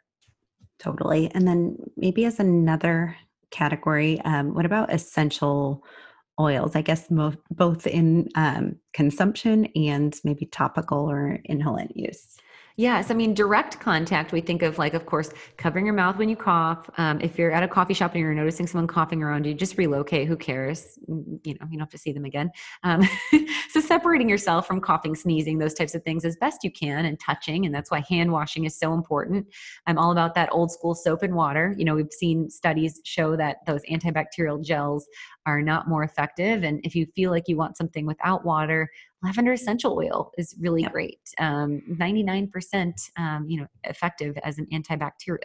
[0.78, 1.30] Totally.
[1.34, 3.16] And then maybe as another
[3.50, 5.82] category, um, what about essential
[6.38, 6.76] oils?
[6.76, 12.36] I guess mo- both in um, consumption and maybe topical or inhalant use.
[12.78, 14.32] Yes, I mean direct contact.
[14.32, 16.90] We think of like, of course, covering your mouth when you cough.
[16.98, 19.78] Um, if you're at a coffee shop and you're noticing someone coughing around you, just
[19.78, 20.28] relocate.
[20.28, 20.98] Who cares?
[21.08, 22.50] Mm, you know, you don't have to see them again.
[22.82, 23.02] Um,
[23.70, 27.18] so separating yourself from coughing, sneezing, those types of things as best you can, and
[27.18, 27.64] touching.
[27.64, 29.46] And that's why hand washing is so important.
[29.86, 31.74] I'm all about that old school soap and water.
[31.78, 35.08] You know, we've seen studies show that those antibacterial gels
[35.47, 36.64] are not more effective.
[36.64, 38.90] And if you feel like you want something without water,
[39.22, 40.92] lavender essential oil is really yep.
[40.92, 41.20] great.
[41.38, 45.38] Um, 99% um, you know effective as an antibacterial.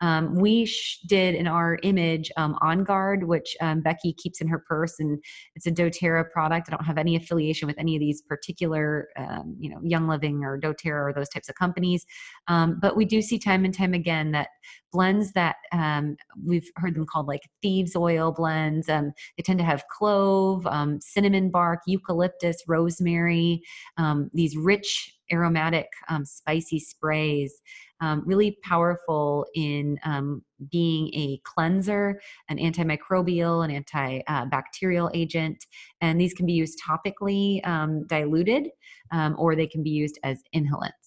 [0.00, 4.48] Um, we sh- did in our image um, On Guard, which um, Becky keeps in
[4.48, 5.22] her purse, and
[5.54, 6.68] it's a DoTerra product.
[6.68, 10.44] I don't have any affiliation with any of these particular, um, you know, Young Living
[10.44, 12.04] or DoTerra or those types of companies,
[12.48, 14.48] um, but we do see time and time again that
[14.96, 18.88] blends that um, we've heard them called like thieves oil blends.
[18.88, 23.60] Um, they tend to have clove, um, cinnamon bark, eucalyptus, rosemary,
[23.98, 25.88] um, these rich aromatic
[26.24, 27.60] spicy sprays
[28.00, 35.66] um, really powerful in um, being a cleanser, an antimicrobial, an antibacterial agent.
[36.00, 38.68] And these can be used topically um, diluted
[39.12, 41.05] um, or they can be used as inhalants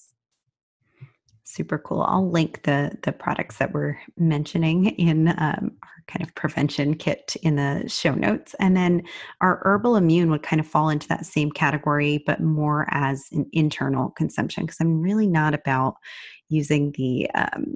[1.50, 2.02] super cool.
[2.02, 7.36] I'll link the the products that we're mentioning in um, our kind of prevention kit
[7.44, 8.56] in the show notes.
[8.60, 9.04] And then
[9.42, 13.46] our herbal immune would kind of fall into that same category but more as an
[13.54, 15.96] internal consumption because i'm really not about
[16.50, 17.76] using the um,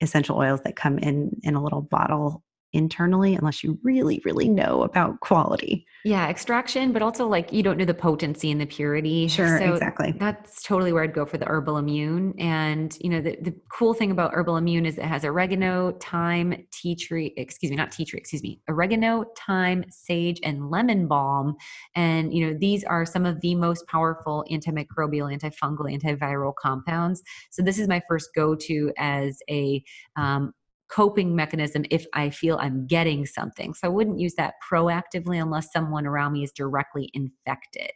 [0.00, 2.42] essential oils that come in in a little bottle
[2.72, 5.86] internally unless you really really know about quality.
[6.04, 9.28] Yeah extraction but also like you don't know the potency and the purity.
[9.28, 10.12] Sure so exactly.
[10.18, 12.34] that's totally where i'd go for the herbal immune.
[12.38, 16.66] And you know the, the cool thing about herbal immune is it has oregano thyme
[16.72, 21.56] tea tree excuse me not tea tree excuse me oregano thyme sage and lemon balm.
[21.94, 27.22] And you know these are some of the most powerful antimicrobial antifungal antiviral compounds.
[27.50, 29.82] So this is my first go-to as a
[30.16, 30.52] um,
[30.92, 33.72] coping mechanism if I feel I'm getting something.
[33.74, 37.92] So I wouldn't use that proactively unless someone around me is directly infected.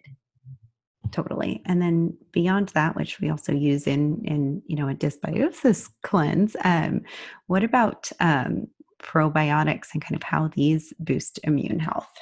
[1.13, 1.63] Totally.
[1.67, 6.57] And then beyond that, which we also use in in you know a dysbiosis cleanse,
[6.65, 7.03] um,
[7.47, 8.67] what about um,
[9.07, 12.13] probiotics and kind of how these boost immune health?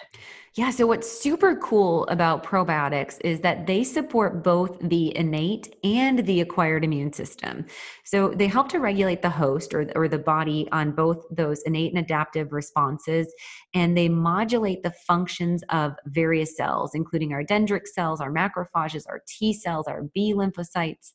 [0.57, 6.25] Yeah, so what's super cool about probiotics is that they support both the innate and
[6.25, 7.67] the acquired immune system.
[8.05, 11.93] So they help to regulate the host or, or the body on both those innate
[11.93, 13.35] and adaptive responses,
[13.75, 19.23] and they modulate the functions of various cells, including our dendritic cells, our macrophages, our
[19.27, 21.11] T cells, our B lymphocytes.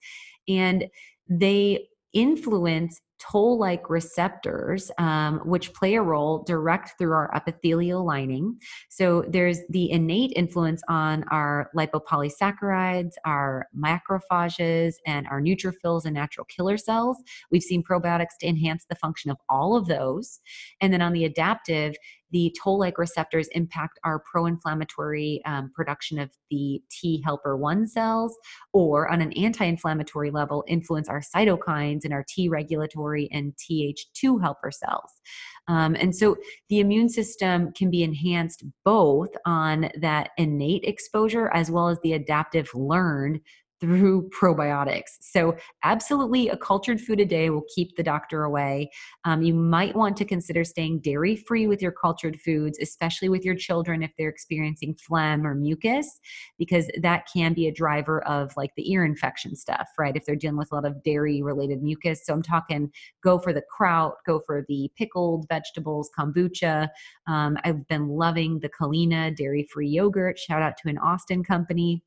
[0.49, 0.88] And
[1.30, 8.57] they influence toll like receptors, um, which play a role direct through our epithelial lining.
[8.89, 16.45] So there's the innate influence on our lipopolysaccharides, our macrophages, and our neutrophils and natural
[16.45, 17.18] killer cells.
[17.51, 20.39] We've seen probiotics to enhance the function of all of those.
[20.82, 21.95] And then on the adaptive,
[22.32, 27.88] the toll like receptors impact our pro inflammatory um, production of the T helper 1
[27.88, 28.38] cells,
[28.73, 34.41] or on an anti inflammatory level, influence our cytokines and our T regulatory and Th2
[34.41, 35.11] helper cells.
[35.67, 36.36] Um, and so
[36.69, 42.13] the immune system can be enhanced both on that innate exposure as well as the
[42.13, 43.39] adaptive learned
[43.80, 45.17] through probiotics.
[45.21, 48.91] So, absolutely, a cultured food a day will keep the doctor away.
[49.25, 53.45] Um, you might want to consider staying dairy free with your cultured foods, especially with
[53.45, 56.19] your children if they're experiencing phlegm or mucus,
[56.57, 60.15] because that can be a driver of like the ear infection stuff, right?
[60.15, 62.25] If they're dealing with a lot of dairy related mucus.
[62.25, 62.91] So, I'm talking
[63.23, 66.89] go for the kraut, go for the pickled vegetables, kombucha.
[67.27, 70.38] Um, I've been loving the Culina dairy free yogurt.
[70.38, 72.03] Shout out to an Austin company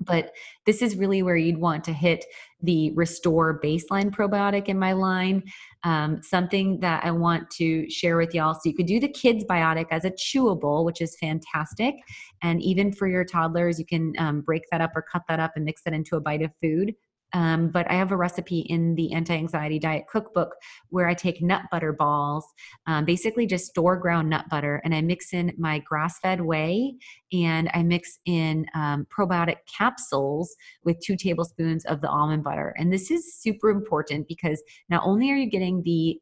[0.00, 0.32] but
[0.66, 2.24] this is really where you'd want to hit
[2.62, 5.42] the restore baseline probiotic in my line
[5.84, 8.54] um, something that i want to share with y'all.
[8.54, 11.94] So you could do the kids biotic as a chewable which is fantastic.
[12.42, 15.52] And even for your toddlers you can um, break that up or cut that up
[15.56, 16.94] and mix that into a bite of food
[17.32, 20.54] um, but I have a recipe in the anti anxiety diet cookbook
[20.88, 22.44] where I take nut butter balls,
[22.86, 26.94] um, basically just store ground nut butter, and I mix in my grass fed whey
[27.32, 30.54] and I mix in um, probiotic capsules
[30.84, 32.74] with two tablespoons of the almond butter.
[32.78, 36.20] And this is super important because not only are you getting the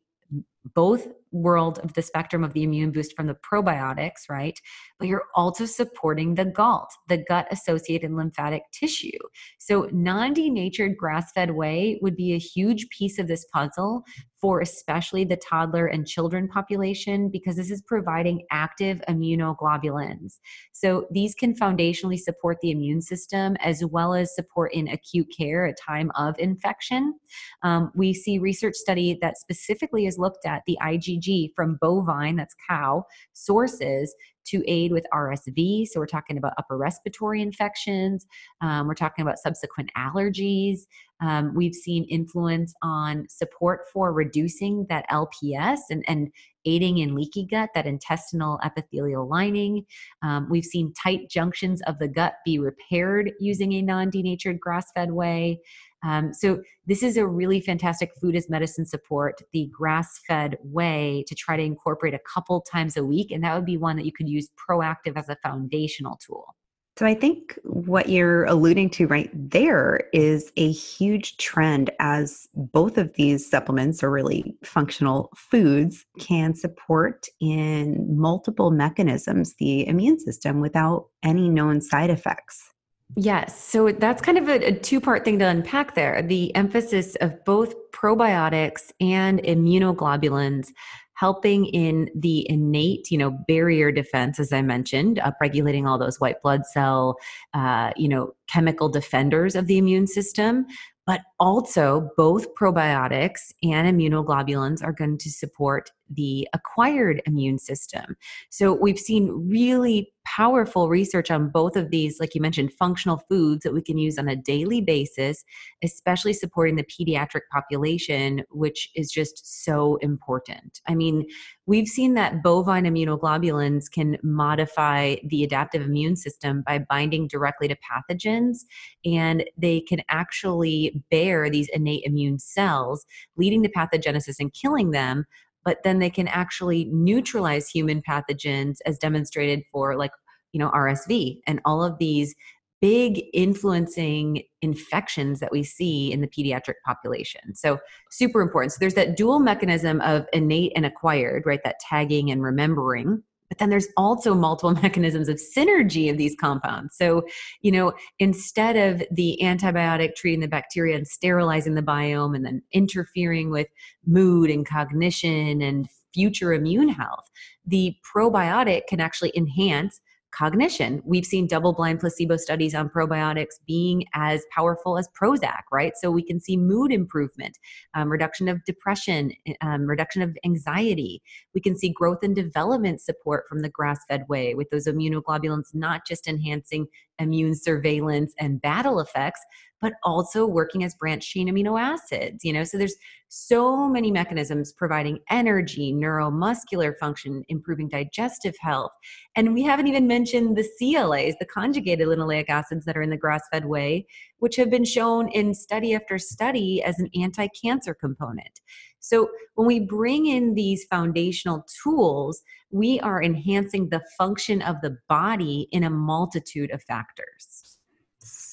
[0.75, 4.59] both world of the spectrum of the immune boost from the probiotics, right?
[4.99, 9.19] But you're also supporting the GALT, the gut associated lymphatic tissue.
[9.59, 14.03] So, non denatured grass fed whey would be a huge piece of this puzzle
[14.41, 20.39] for especially the toddler and children population because this is providing active immunoglobulins.
[20.73, 25.67] So, these can foundationally support the immune system as well as support in acute care
[25.67, 27.15] at time of infection.
[27.63, 32.55] Um, we see research study that specifically has looked at the IgG from bovine, that's
[32.69, 34.15] cow, sources
[34.49, 35.87] to aid with RSV.
[35.87, 38.27] So we're talking about upper respiratory infections.
[38.61, 40.81] Um, we're talking about subsequent allergies.
[41.21, 46.31] Um, we've seen influence on support for reducing that LPS and, and
[46.65, 49.85] aiding in leaky gut, that intestinal epithelial lining.
[50.23, 54.87] Um, we've seen tight junctions of the gut be repaired using a non denatured grass
[54.95, 55.61] fed whey.
[56.05, 61.35] Um, so this is a really fantastic food as medicine support, the grass-fed whey to
[61.35, 64.13] try to incorporate a couple times a week, and that would be one that you
[64.13, 66.55] could use proactive as a foundational tool.
[66.99, 72.99] So I think what you're alluding to right there is a huge trend as both
[72.99, 80.61] of these supplements or really functional foods can support in multiple mechanisms the immune system
[80.61, 82.73] without any known side effects.
[83.17, 83.63] Yes.
[83.65, 86.23] So that's kind of a, a two part thing to unpack there.
[86.23, 90.69] The emphasis of both probiotics and immunoglobulins
[91.15, 96.41] helping in the innate, you know, barrier defense, as I mentioned, upregulating all those white
[96.43, 97.17] blood cell,
[97.55, 100.65] uh, you know, chemical defenders of the immune system,
[101.09, 108.17] but also both probiotics and immunoglobulins are going to support the acquired immune system.
[108.51, 113.63] So we've seen really powerful research on both of these, like you mentioned, functional foods
[113.63, 115.45] that we can use on a daily basis,
[115.83, 120.81] especially supporting the pediatric population, which is just so important.
[120.87, 121.27] I mean,
[121.67, 127.77] we've seen that bovine immunoglobulins can modify the adaptive immune system by binding directly to
[127.77, 128.59] pathogens,
[129.05, 133.07] and they can actually bear these innate immune cells,
[133.37, 135.25] leading to pathogenesis and killing them
[135.69, 140.13] but then they can actually neutralize human pathogens as demonstrated for like
[140.53, 142.35] you know RSV and all of these
[142.81, 147.55] big influencing infections that we see in the pediatric population.
[147.55, 147.79] So
[148.11, 148.73] super important.
[148.73, 151.61] So there's that dual mechanism of innate and acquired, right?
[151.65, 156.97] That tagging and remembering but then there's also multiple mechanisms of synergy of these compounds.
[156.97, 157.25] So,
[157.63, 162.63] you know, instead of the antibiotic treating the bacteria and sterilizing the biome and then
[162.73, 163.69] interfering with
[164.07, 167.29] mood and cognition and future immune health,
[167.67, 170.01] the probiotic can actually enhance
[170.33, 171.03] cognition.
[171.05, 175.93] We've seen double blind placebo studies on probiotics being as powerful as Prozac, right?
[176.01, 177.59] So we can see mood improvement,
[177.95, 181.23] um, reduction of depression, um, reduction of anxiety.
[181.55, 185.75] We can see growth and development support from the grass fed whey with those immunoglobulins
[185.75, 186.87] not just enhancing
[187.19, 189.41] immune surveillance and battle effects,
[189.81, 192.65] but also working as branched chain amino acids, you know?
[192.65, 192.97] So there's
[193.29, 198.93] so many mechanisms providing energy, neuromuscular function, improving digestive health.
[199.37, 203.17] And we haven't even mentioned the CLAs, the conjugated linoleic acids that are in the
[203.17, 204.07] grass fed whey,
[204.39, 208.61] which have been shown in study after study as an anti cancer component.
[209.01, 214.99] So when we bring in these foundational tools, we are enhancing the function of the
[215.09, 217.58] body in a multitude of factors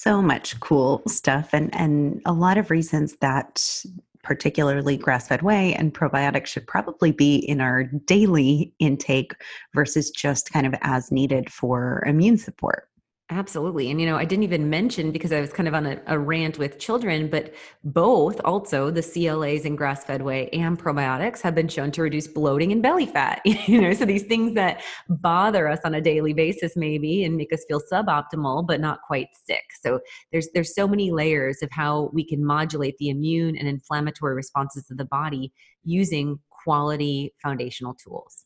[0.06, 3.84] so much cool stuff and and a lot of reasons that
[4.22, 9.34] particularly grass-fed whey and probiotics should probably be in our daily intake
[9.74, 12.88] versus just kind of as needed for immune support
[13.32, 13.90] Absolutely.
[13.90, 16.20] And, you know, I didn't even mention because I was kind of on a, a,
[16.20, 21.56] rant with children, but both also the CLAs in grass fed whey and probiotics have
[21.56, 23.42] been shown to reduce bloating and belly fat.
[23.46, 27.52] you know, so these things that bother us on a daily basis maybe and make
[27.52, 29.64] us feel suboptimal, but not quite sick.
[29.82, 30.02] So
[30.32, 34.92] there's, there's so many layers of how we can modulate the immune and inflammatory responses
[34.92, 35.52] of the body
[35.84, 38.45] using quality foundational tools.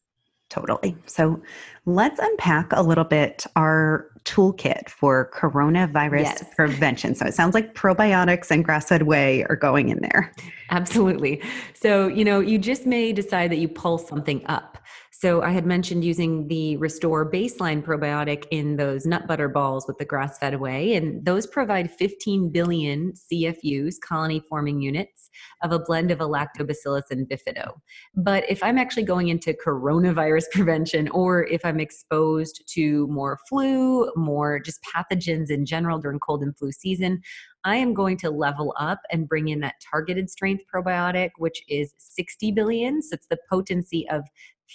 [0.50, 0.96] Totally.
[1.06, 1.40] So
[1.86, 6.44] let's unpack a little bit our toolkit for coronavirus yes.
[6.56, 7.14] prevention.
[7.14, 10.34] So it sounds like probiotics and grass fed whey are going in there.
[10.72, 11.42] Absolutely.
[11.74, 14.79] So, you know, you just may decide that you pull something up.
[15.22, 19.98] So I had mentioned using the Restore Baseline probiotic in those nut butter balls with
[19.98, 25.30] the grass fed whey, and those provide 15 billion CFUs, colony forming units,
[25.62, 27.74] of a blend of a lactobacillus and bifido.
[28.16, 34.10] But if I'm actually going into coronavirus prevention, or if I'm exposed to more flu,
[34.16, 37.22] more just pathogens in general during cold and flu season,
[37.66, 41.94] I am going to level up and bring in that targeted strength probiotic, which is
[41.98, 43.02] 60 billion.
[43.02, 44.24] So it's the potency of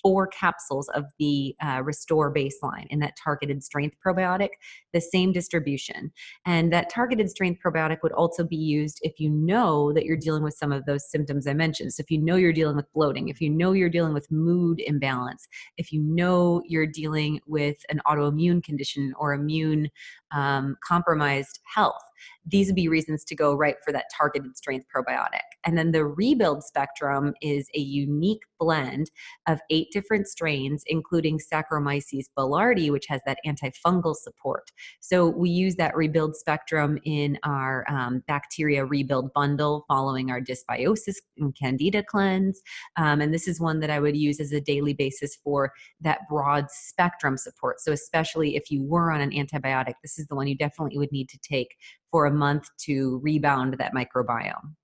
[0.03, 4.51] four capsules of the uh, Restore baseline in that targeted strength probiotic,
[4.93, 6.13] the same distribution.
[6.47, 10.43] And that targeted strength probiotic would also be used if you know that you're dealing
[10.43, 11.93] with some of those symptoms I mentioned.
[11.93, 14.81] So if you know you're dealing with bloating, if you know you're dealing with mood
[14.85, 15.47] imbalance,
[15.77, 19.91] if you know you're dealing with an autoimmune condition or immune
[20.35, 22.03] um, compromised health
[22.47, 25.41] these would be reasons to go right for that targeted strength probiotic.
[25.65, 29.11] And then the rebuild spectrum is a unique blend
[29.47, 34.71] of eight different strains, including Saccharomyces boulardii, which has that antifungal support.
[35.01, 41.17] So we use that rebuild spectrum in our um, bacteria rebuild bundle following our dysbiosis
[41.39, 42.61] and candida cleanse.
[42.97, 46.21] Um, and this is one that I would use as a daily basis for that
[46.29, 47.81] broad spectrum support.
[47.81, 51.13] So especially if you were on an antibiotic, this is the one you definitely would
[51.13, 51.69] need to take
[52.11, 54.75] for a month to rebound that microbiome.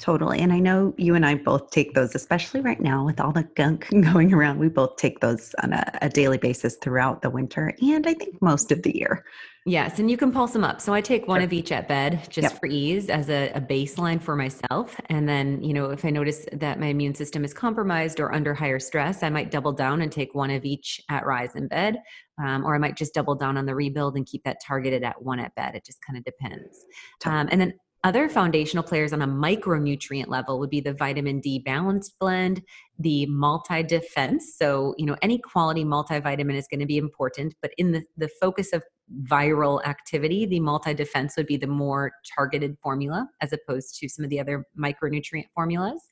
[0.00, 0.38] Totally.
[0.38, 3.42] And I know you and I both take those, especially right now with all the
[3.54, 4.58] gunk going around.
[4.58, 8.40] We both take those on a, a, daily basis throughout the winter and I think
[8.40, 9.26] most of the year.
[9.66, 9.98] Yes.
[9.98, 10.80] And you can pulse them up.
[10.80, 11.44] So I take one sure.
[11.44, 12.58] of each at bed just yep.
[12.58, 14.98] for ease as a, a, baseline for myself.
[15.10, 18.54] And then, you know, if I notice that my immune system is compromised or under
[18.54, 21.98] higher stress, I might double down and take one of each at rise in bed.
[22.42, 25.22] Um, or I might just double down on the rebuild and keep that targeted at
[25.22, 25.74] one at bed.
[25.74, 26.86] It just kind of depends.
[27.26, 31.58] Um, and then other foundational players on a micronutrient level would be the vitamin D
[31.58, 32.62] balanced blend,
[32.98, 34.54] the multi defense.
[34.56, 38.30] So, you know, any quality multivitamin is going to be important, but in the, the
[38.40, 38.82] focus of
[39.24, 44.24] viral activity, the multi defense would be the more targeted formula as opposed to some
[44.24, 46.02] of the other micronutrient formulas.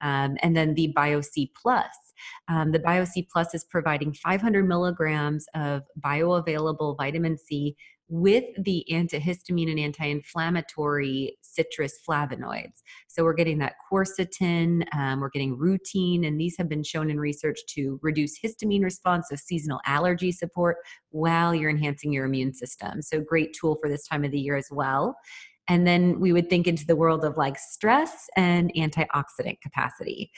[0.00, 1.88] Um, and then the BioC Plus.
[2.48, 7.76] Um, the BioC Plus is providing 500 milligrams of bioavailable vitamin C
[8.08, 12.82] with the antihistamine and anti-inflammatory citrus flavonoids.
[13.08, 17.18] So we're getting that quercetin, um, we're getting rutin, and these have been shown in
[17.18, 20.76] research to reduce histamine response, so seasonal allergy support,
[21.10, 23.00] while you're enhancing your immune system.
[23.00, 25.16] So great tool for this time of the year as well.
[25.66, 30.30] And then we would think into the world of like stress and antioxidant capacity.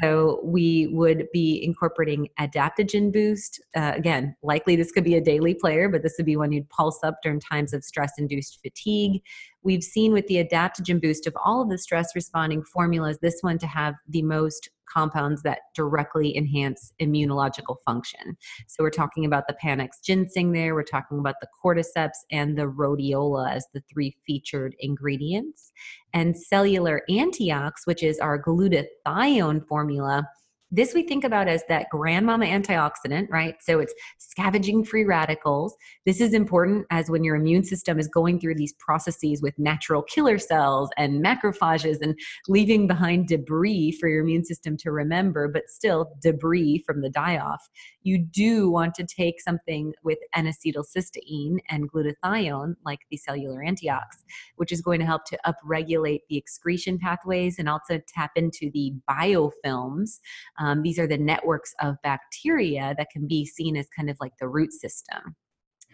[0.00, 3.60] So we would be incorporating adaptogen boost.
[3.74, 6.68] Uh, again, likely this could be a daily player, but this would be one you'd
[6.68, 9.20] pulse up during times of stress induced fatigue.
[9.62, 13.58] We've seen with the adaptogen boost of all of the stress responding formulas, this one
[13.58, 18.36] to have the most compounds that directly enhance immunological function.
[18.66, 22.66] So we're talking about the Panax ginseng there, we're talking about the cordyceps and the
[22.66, 25.72] rhodiola as the three featured ingredients.
[26.12, 30.28] And cellular antiox, which is our glutathione formula,
[30.70, 33.56] this we think about as that grandmama antioxidant, right?
[33.60, 35.76] So it's scavenging free radicals.
[36.06, 40.02] This is important as when your immune system is going through these processes with natural
[40.02, 42.16] killer cells and macrophages and
[42.48, 47.38] leaving behind debris for your immune system to remember, but still debris from the die
[47.38, 47.68] off.
[48.02, 54.24] You do want to take something with N acetylcysteine and glutathione, like the cellular antiox,
[54.56, 58.94] which is going to help to upregulate the excretion pathways and also tap into the
[59.08, 60.20] biofilms
[60.60, 64.32] um, these are the networks of bacteria that can be seen as kind of like
[64.38, 65.34] the root system.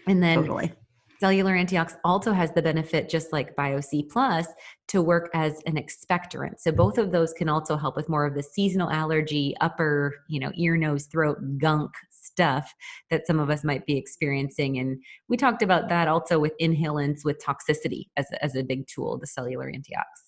[0.09, 0.73] And then totally.
[1.21, 4.47] cellular antiox also has the benefit, just like BioC Plus,
[4.89, 6.59] to work as an expectorant.
[6.59, 10.41] So both of those can also help with more of the seasonal allergy, upper, you
[10.41, 12.75] know, ear, nose, throat, gunk stuff
[13.11, 14.79] that some of us might be experiencing.
[14.79, 19.19] And we talked about that also with inhalants with toxicity as, as a big tool,
[19.19, 20.26] the cellular antiox.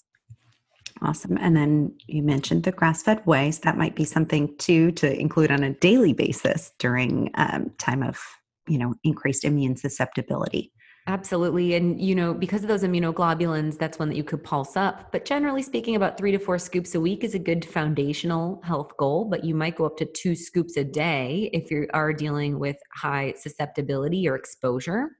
[1.00, 1.38] Awesome.
[1.38, 3.60] And then you mentioned the grass fed wheys.
[3.60, 8.20] That might be something too to include on a daily basis during um, time of,
[8.66, 10.72] you know, increased immune susceptibility.
[11.06, 11.74] Absolutely.
[11.74, 15.10] And, you know, because of those immunoglobulins, that's one that you could pulse up.
[15.10, 18.94] But generally speaking, about three to four scoops a week is a good foundational health
[18.98, 19.24] goal.
[19.24, 22.76] But you might go up to two scoops a day if you are dealing with
[22.92, 25.12] high susceptibility or exposure.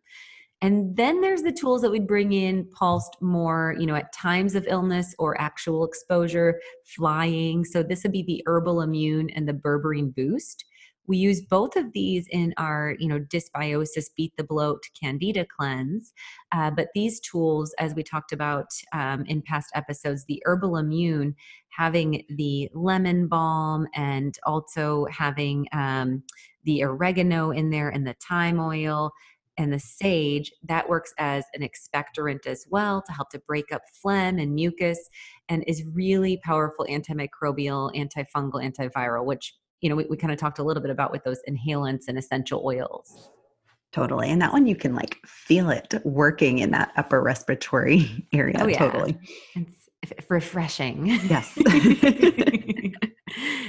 [0.60, 4.56] And then there's the tools that we bring in pulsed more, you know, at times
[4.56, 7.64] of illness or actual exposure, flying.
[7.64, 10.64] So this would be the Herbal Immune and the Berberine Boost.
[11.06, 16.12] We use both of these in our, you know, dysbiosis, beat the bloat, candida cleanse.
[16.52, 21.35] Uh, but these tools, as we talked about um, in past episodes, the herbal immune,
[21.70, 26.22] having the lemon balm and also having um,
[26.64, 29.10] the oregano in there and the thyme oil
[29.59, 33.82] and the sage that works as an expectorant as well to help to break up
[34.01, 35.10] phlegm and mucus
[35.48, 40.59] and is really powerful antimicrobial antifungal antiviral which you know we, we kind of talked
[40.59, 43.30] a little bit about with those inhalants and essential oils.
[43.93, 48.56] Totally and that one you can like feel it working in that upper respiratory area
[48.60, 48.78] oh, yeah.
[48.78, 49.18] totally.
[50.02, 51.06] It's refreshing.
[51.06, 51.59] Yes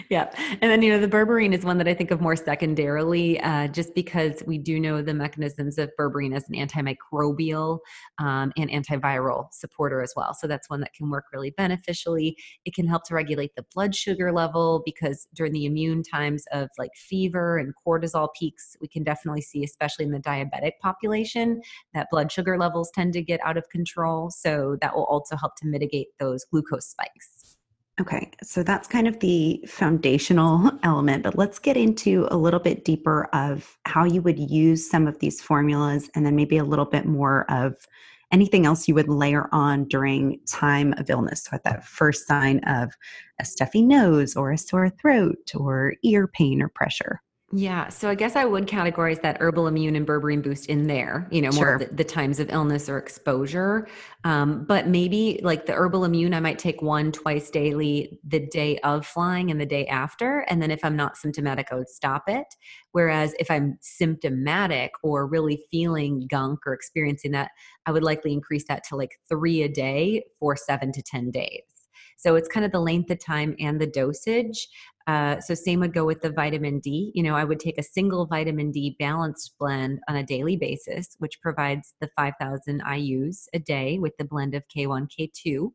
[0.10, 0.34] yeah.
[0.50, 3.68] And then, you know, the berberine is one that I think of more secondarily, uh,
[3.68, 7.78] just because we do know the mechanisms of berberine as an antimicrobial
[8.18, 10.34] um, and antiviral supporter as well.
[10.34, 12.36] So that's one that can work really beneficially.
[12.66, 16.70] It can help to regulate the blood sugar level because during the immune times of
[16.80, 21.62] like fever and cortisol peaks, we can definitely see, especially in the diabetic population,
[21.94, 24.32] that blood sugar levels tend to get out of control.
[24.32, 27.39] So that will also help to mitigate those glucose spikes.
[28.00, 32.86] Okay, so that's kind of the foundational element, but let's get into a little bit
[32.86, 36.86] deeper of how you would use some of these formulas and then maybe a little
[36.86, 37.76] bit more of
[38.32, 41.44] anything else you would layer on during time of illness.
[41.44, 42.94] So at that first sign of
[43.40, 47.22] a stuffy nose or a sore throat or ear pain or pressure.
[47.52, 51.28] Yeah, so I guess I would categorize that herbal immune and berberine boost in there,
[51.32, 51.74] you know, more sure.
[51.76, 53.88] of the, the, times of illness or exposure.
[54.24, 58.78] Um, but maybe like the herbal immune, I might take one twice daily the day
[58.80, 60.42] of flying and the day after.
[60.42, 62.46] And then if I'm not symptomatic, I would stop it.
[62.92, 67.50] Whereas if I'm symptomatic or really feeling gunk or experiencing that,
[67.88, 71.79] I would likely increase that to like three a day for seven to 10 days.
[72.20, 74.68] So it's kind of the length of time and the dosage.
[75.08, 77.12] Uh, so same would go with the vitamin D.
[77.16, 81.16] You know, I would take a single vitamin D balanced blend on a daily basis,
[81.20, 85.72] which provides the 5,000 IUs a day with the blend of K1, K2.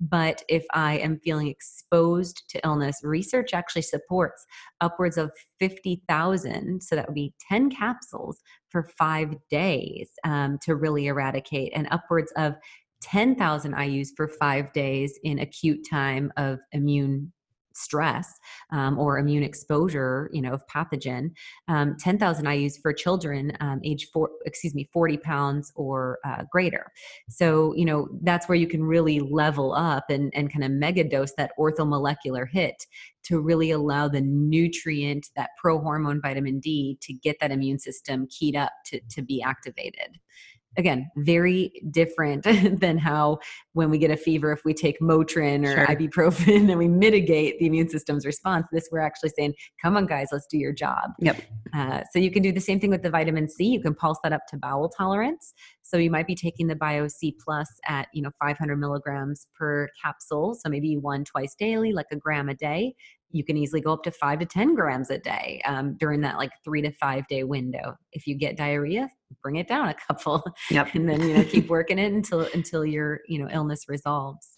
[0.00, 4.44] But if I am feeling exposed to illness, research actually supports
[4.80, 5.30] upwards of
[5.60, 6.82] 50,000.
[6.82, 12.32] So that would be 10 capsules for five days um, to really eradicate, and upwards
[12.36, 12.56] of
[13.04, 17.30] 10,000 IUs for five days in acute time of immune
[17.74, 18.38] stress
[18.72, 21.30] um, or immune exposure, you know, of pathogen.
[21.68, 26.86] Um, 10,000 IUs for children um, age four, excuse me, 40 pounds or uh, greater.
[27.28, 31.04] So, you know, that's where you can really level up and, and kind of mega
[31.04, 32.86] dose that orthomolecular hit
[33.24, 38.56] to really allow the nutrient, that pro-hormone vitamin D to get that immune system keyed
[38.56, 40.18] up to, to be activated
[40.76, 42.44] again very different
[42.80, 43.38] than how
[43.72, 45.86] when we get a fever if we take motrin or sure.
[45.86, 50.28] ibuprofen and we mitigate the immune system's response this we're actually saying come on guys
[50.32, 51.10] let's do your job.
[51.20, 51.42] Yep.
[51.72, 53.66] Uh, so you can do the same thing with the vitamin c.
[53.66, 55.54] You can pulse that up to bowel tolerance
[55.84, 59.88] so you might be taking the bio c plus at you know 500 milligrams per
[60.02, 62.94] capsule so maybe one twice daily like a gram a day
[63.34, 66.38] you can easily go up to five to 10 grams a day um, during that
[66.38, 67.96] like three to five day window.
[68.12, 69.08] If you get diarrhea,
[69.42, 70.88] bring it down a couple yep.
[70.94, 74.53] and then, you know, keep working it until, until your, you know, illness resolves.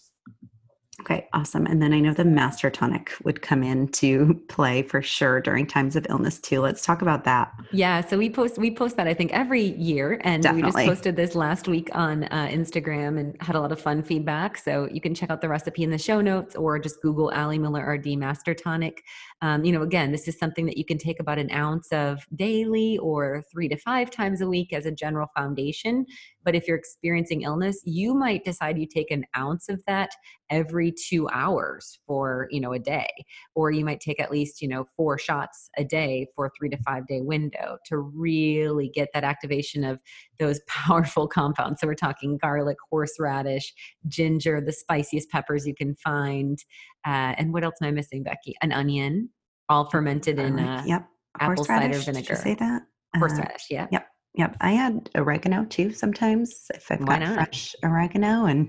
[1.01, 1.67] Okay, awesome.
[1.67, 5.95] And then I know the master tonic would come into play for sure during times
[5.95, 6.61] of illness too.
[6.61, 7.53] Let's talk about that.
[7.73, 10.73] Yeah, so we post we post that I think every year, and Definitely.
[10.73, 14.03] we just posted this last week on uh, Instagram and had a lot of fun
[14.03, 14.57] feedback.
[14.57, 17.59] So you can check out the recipe in the show notes or just Google Ali
[17.59, 19.05] Miller RD Master Tonic.
[19.43, 22.25] Um, you know, again, this is something that you can take about an ounce of
[22.35, 26.07] daily or three to five times a week as a general foundation.
[26.43, 30.11] But if you're experiencing illness, you might decide you take an ounce of that
[30.49, 33.09] every two hours for, you know, a day.
[33.55, 36.71] Or you might take at least, you know, four shots a day for a three
[36.71, 40.01] to five day window to really get that activation of
[40.39, 41.81] those powerful compounds.
[41.81, 43.75] So we're talking garlic, horseradish,
[44.09, 46.59] ginger, the spiciest peppers you can find.
[47.05, 48.55] Uh, and what else am I missing, Becky?
[48.63, 49.31] An onion,
[49.69, 51.09] all fermented in uh, yep.
[51.39, 52.21] apple cider vinegar.
[52.21, 52.83] Did you say that?
[53.17, 53.87] Horseradish, uh, yeah.
[53.91, 54.09] Yep.
[54.35, 57.35] Yep, I add oregano too sometimes if I've Why got not?
[57.35, 58.69] fresh oregano and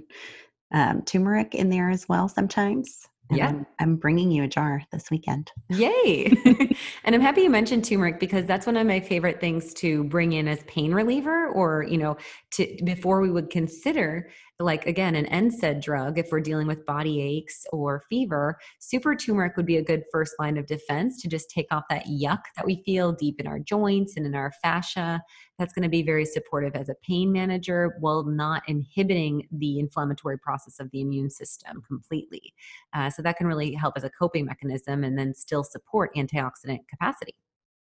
[0.74, 3.06] um, turmeric in there as well sometimes.
[3.30, 3.48] And Yeah.
[3.50, 5.52] I'm, I'm bringing you a jar this weekend.
[5.70, 6.32] Yay!
[7.04, 10.32] and I'm happy you mentioned turmeric because that's one of my favorite things to bring
[10.32, 12.16] in as pain reliever, or you know,
[12.52, 14.30] to before we would consider
[14.60, 18.58] like again an NSAID drug if we're dealing with body aches or fever.
[18.80, 22.06] Super turmeric would be a good first line of defense to just take off that
[22.08, 25.22] yuck that we feel deep in our joints and in our fascia.
[25.60, 30.40] That's going to be very supportive as a pain manager while not inhibiting the inflammatory
[30.40, 32.56] process of the immune system completely.
[32.94, 36.80] Uh, so that can really help as a coping mechanism and then still support antioxidant
[36.90, 37.36] capacity.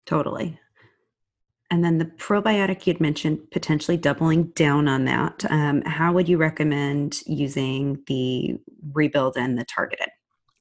[0.06, 0.60] Totally.
[1.76, 5.44] And then the probiotic you'd mentioned potentially doubling down on that.
[5.50, 8.58] Um, how would you recommend using the
[8.94, 10.08] rebuild and the targeted?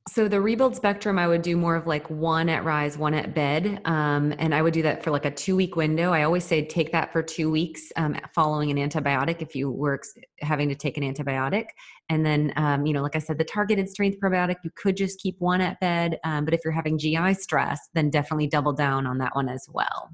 [0.08, 3.32] So the rebuild spectrum, I would do more of like one at rise, one at
[3.32, 6.10] bed, um, and I would do that for like a two week window.
[6.12, 9.94] I always say take that for two weeks um, following an antibiotic if you were
[9.94, 11.66] ex- having to take an antibiotic,
[12.08, 15.20] and then um, you know, like I said, the targeted strength probiotic you could just
[15.20, 19.06] keep one at bed, um, but if you're having GI stress, then definitely double down
[19.06, 20.10] on that one as well.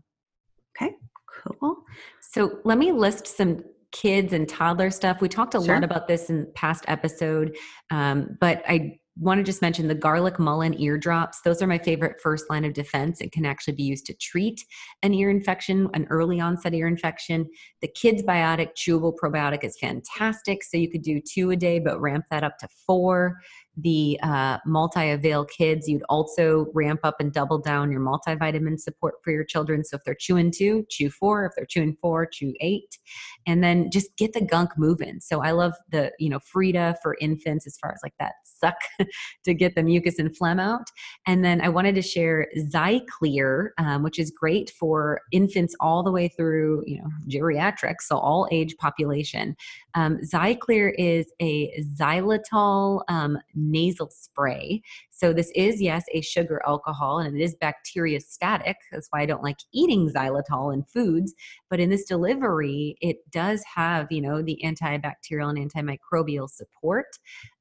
[0.77, 0.95] Okay,
[1.43, 1.77] cool.
[2.21, 3.61] So let me list some
[3.93, 5.21] kids and toddler stuff.
[5.21, 5.75] We talked a Sure.
[5.75, 7.57] lot about this in past episode,
[7.91, 11.43] um, but I want to just mention the garlic mullein eardrops.
[11.43, 13.21] Those are my favorite first line of defense.
[13.21, 14.65] It can actually be used to treat
[15.03, 17.47] an ear infection, an early onset ear infection.
[17.83, 20.63] The kids biotic chewable probiotic is fantastic.
[20.63, 23.41] So you could do two a day, but ramp that up to four
[23.82, 29.31] the uh, multi-avail kids you'd also ramp up and double down your multivitamin support for
[29.31, 29.85] your children.
[29.85, 31.47] So if they're chewing two chew four.
[31.47, 32.98] If they're chewing four chew eight.
[33.47, 35.20] And then just get the gunk moving.
[35.20, 38.77] So i love the you know frida for infants as far as like that suck
[39.44, 40.89] to get the mucus and phlegm out.
[41.27, 46.12] And then i wanted to share zyclear um, which is great for infants all the
[46.12, 49.57] way through you know geriatrics so all age population.
[49.94, 53.39] Um, Zyclear is a xylitol um,
[53.71, 54.83] nasal spray.
[55.11, 58.75] So this is yes a sugar alcohol and it is bacteriostatic.
[58.91, 61.35] That's why I don't like eating xylitol in foods.
[61.69, 67.07] But in this delivery, it does have you know the antibacterial and antimicrobial support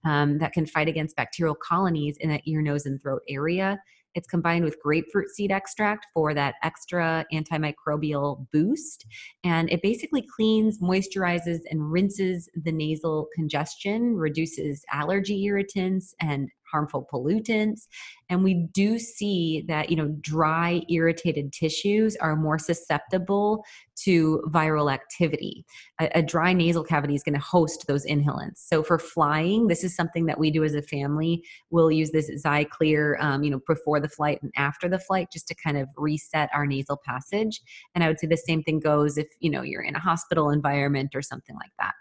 [0.06, 3.80] um, that can fight against bacterial colonies in that ear, nose, and throat area.
[4.20, 9.06] It's combined with grapefruit seed extract for that extra antimicrobial boost.
[9.46, 17.08] And it basically cleans, moisturizes, and rinses the nasal congestion, reduces allergy irritants and harmful
[17.12, 17.88] pollutants.
[18.30, 23.64] And we do see that, you know, dry, irritated tissues are more susceptible
[24.04, 25.66] to viral activity.
[26.00, 28.58] A, a dry nasal cavity is going to host those inhalants.
[28.58, 31.44] So for flying, this is something that we do as a family.
[31.70, 35.48] We'll use this Zyclear, um, you know, before the flight and after the flight, just
[35.50, 37.62] to kind of reset our nasal passage.
[37.96, 40.50] And I would say the same thing goes if you know you're in a hospital
[40.50, 41.94] environment or something like that.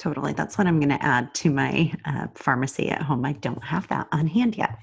[0.00, 0.32] Totally.
[0.32, 3.22] That's what I'm going to add to my uh, pharmacy at home.
[3.26, 4.78] I don't have that on hand yet.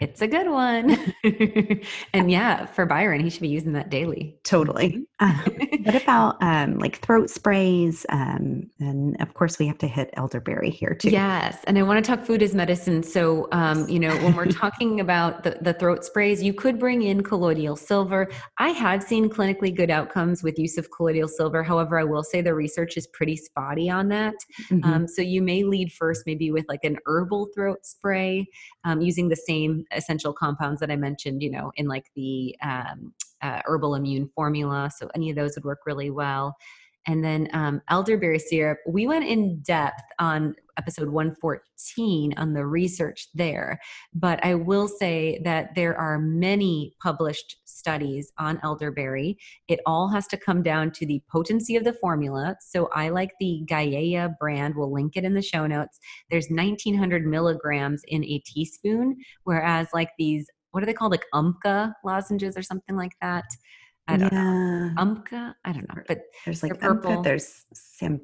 [0.00, 1.14] It's a good one.
[2.14, 4.38] and yeah, for Byron, he should be using that daily.
[4.44, 5.06] Totally.
[5.22, 5.40] Uh,
[5.84, 8.04] what about um, like throat sprays?
[8.08, 11.10] Um, and of course, we have to hit elderberry here too.
[11.10, 13.04] Yes, and I want to talk food as medicine.
[13.04, 17.02] So, um, you know, when we're talking about the, the throat sprays, you could bring
[17.02, 18.32] in colloidal silver.
[18.58, 21.62] I have seen clinically good outcomes with use of colloidal silver.
[21.62, 24.34] However, I will say the research is pretty spotty on that.
[24.70, 24.84] Mhm.
[24.84, 28.46] Um, so you may lead first maybe with like an herbal throat spray
[28.84, 33.12] um, using the same essential compounds that I mentioned, you know, in like the um,
[33.42, 34.90] uh, herbal immune formula.
[34.96, 36.56] So any of those would work really well.
[37.06, 43.28] And then um, elderberry syrup, we went in depth on episode 114 on the research
[43.34, 43.78] there.
[44.14, 49.36] But I will say that there are many published studies on elderberry.
[49.68, 52.56] It all has to come down to the potency of the formula.
[52.60, 54.74] So I like the Gaia brand.
[54.76, 55.98] We'll link it in the show notes.
[56.30, 61.12] There's 1900 milligrams in a teaspoon, whereas like these, what are they called?
[61.12, 63.44] Like Umcka lozenges or something like that.
[64.12, 64.38] I don't know.
[64.38, 65.04] yeah.
[65.04, 65.54] UMCA?
[65.64, 66.02] I don't know.
[66.06, 67.10] But There's like purple.
[67.10, 67.64] Umcka, there's
[68.08, 68.22] think.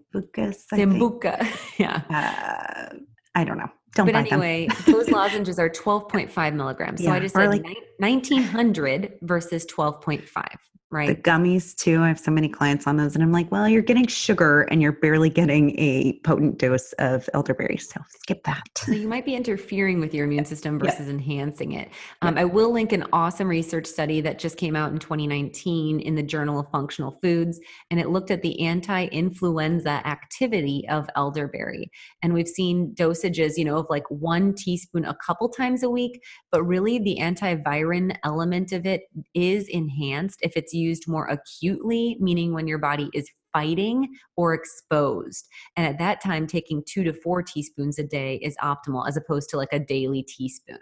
[0.66, 1.47] Sambuca.
[1.78, 2.02] yeah.
[2.10, 2.97] Uh,
[3.35, 3.70] I don't know.
[3.94, 4.32] Don't but buy them.
[4.43, 7.02] anyway, those lozenges are 12.5 milligrams.
[7.02, 10.47] So I just or said like- 1900 versus 12.5,
[10.90, 11.23] The right?
[11.23, 12.01] gummies too.
[12.01, 14.81] I have so many clients on those, and I'm like, well, you're getting sugar and
[14.81, 17.77] you're barely getting a potent dose of elderberry.
[17.77, 18.62] So skip that.
[18.78, 20.90] So you might be interfering with your immune system Yeah.
[20.90, 21.90] versus enhancing it.
[22.23, 26.15] Um, I will link an awesome research study that just came out in 2019 in
[26.15, 27.60] the Journal of Functional Foods,
[27.90, 31.90] and it looked at the anti-influenza activity of elderberry.
[32.23, 36.23] And we've seen dosages, you know, of like one teaspoon a couple times a week,
[36.51, 39.02] but really the antivirin element of it
[39.35, 45.49] is enhanced if it's used more acutely, meaning when your body is fighting or exposed.
[45.77, 49.51] And at that time, taking two to four teaspoons a day is optimal as opposed
[49.51, 50.79] to like a daily teaspoon.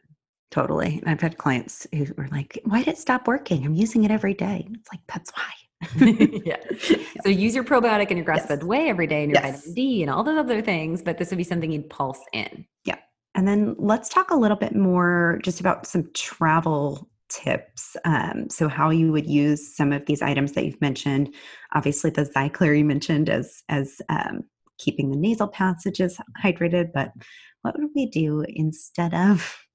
[0.51, 1.03] Totally.
[1.07, 3.65] I've had clients who were like, why did it stop working?
[3.65, 4.67] I'm using it every day.
[4.73, 5.51] It's like, that's why.
[6.45, 6.57] yeah.
[7.23, 8.65] So use your probiotic and your grass fed yes.
[8.67, 9.57] whey every day and your yes.
[9.57, 12.65] vitamin D and all those other things, but this would be something you'd pulse in.
[12.85, 12.99] Yeah.
[13.35, 17.97] And then let's talk a little bit more just about some travel tips.
[18.05, 21.35] Um, so how you would use some of these items that you've mentioned.
[21.75, 24.43] Obviously, the Xyclar you mentioned as as um,
[24.79, 27.13] keeping the nasal passages hydrated, but
[27.63, 29.66] what would we do instead of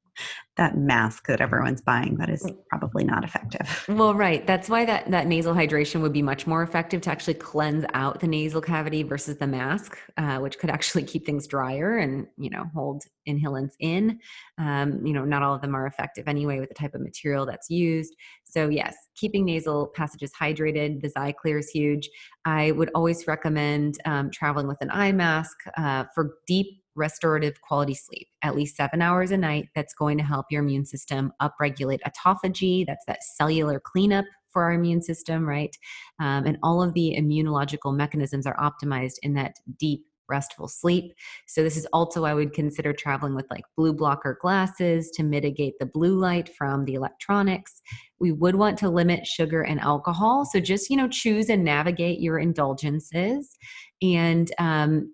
[0.57, 2.55] that mask that everyone's buying that is mm.
[2.69, 3.85] probably not effective.
[3.88, 4.45] Well, right.
[4.45, 8.19] That's why that, that nasal hydration would be much more effective to actually cleanse out
[8.19, 12.49] the nasal cavity versus the mask, uh, which could actually keep things drier and, you
[12.49, 14.19] know, hold inhalants in.
[14.57, 17.45] Um, you know, not all of them are effective anyway with the type of material
[17.45, 18.13] that's used.
[18.43, 22.09] So, yes, keeping nasal passages hydrated, the Xyclar is huge.
[22.43, 27.93] I would always recommend um, traveling with an eye mask uh, for deep restorative quality
[27.93, 29.69] sleep, at least seven hours a night.
[29.76, 32.85] That's going to help your immune system upregulate autophagy.
[32.85, 35.76] That's that cellular cleanup for our immune system, right?
[36.19, 41.13] Um, and all of the immunological mechanisms are optimized in that deep restful sleep.
[41.45, 45.73] So this is also I would consider traveling with like blue blocker glasses to mitigate
[45.77, 47.81] the blue light from the electronics.
[48.19, 50.45] We would want to limit sugar and alcohol.
[50.45, 53.57] So just you know choose and navigate your indulgences
[54.01, 55.13] and um,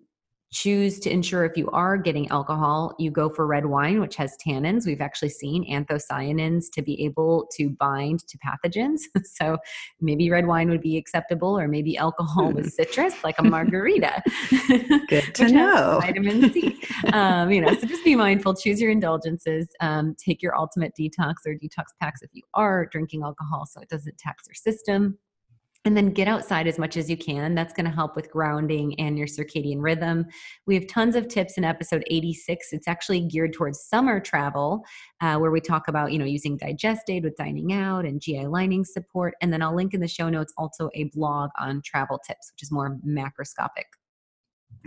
[0.52, 4.36] choose to ensure if you are getting alcohol, you go for red wine, which has
[4.46, 4.86] tannins.
[4.86, 9.02] We've actually seen anthocyanins to be able to bind to pathogens.
[9.24, 9.58] so
[10.00, 12.70] maybe red wine would be acceptable, or maybe alcohol with hmm.
[12.70, 14.24] citrus, like a margarita.
[15.10, 16.00] Good to know.
[16.02, 16.80] Vitamin C.
[17.12, 18.56] Um, you know, so just be mindful.
[18.56, 19.68] Choose your indulgences.
[19.82, 23.90] Um, take your ultimate detox or detox packs if you are drinking alcohol, so it
[23.90, 25.18] doesn't tax your system
[25.88, 27.56] and then get outside as much as you can.
[27.56, 30.26] That's going to help with grounding and your circadian rhythm.
[30.66, 32.74] We have tons of tips in episode 86.
[32.74, 34.84] It's actually geared towards summer travel,
[35.22, 38.48] uh, where we talk about you know using digest aid with dining out and GI
[38.48, 39.34] lining support.
[39.42, 42.64] And then I'll link in the show notes also a blog on travel tips, which
[42.64, 43.86] is more macroscopic.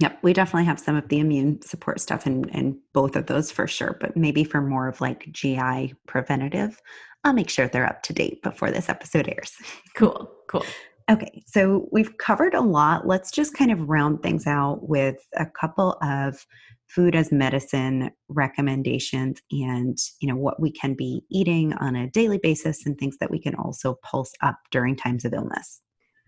[0.00, 3.50] Yep, we definitely have some of the immune support stuff in, in both of those
[3.50, 6.78] for sure, but maybe for more of like GI preventative,
[7.24, 9.52] I'll make sure they're up to date before this episode airs.
[9.96, 10.64] Cool, cool.
[11.10, 13.04] Okay, so we've covered a lot.
[13.04, 16.46] Let's just kind of round things out with a couple of
[16.86, 22.38] food as medicine recommendations and you know what we can be eating on a daily
[22.38, 25.80] basis and things that we can also pulse up during times of illness.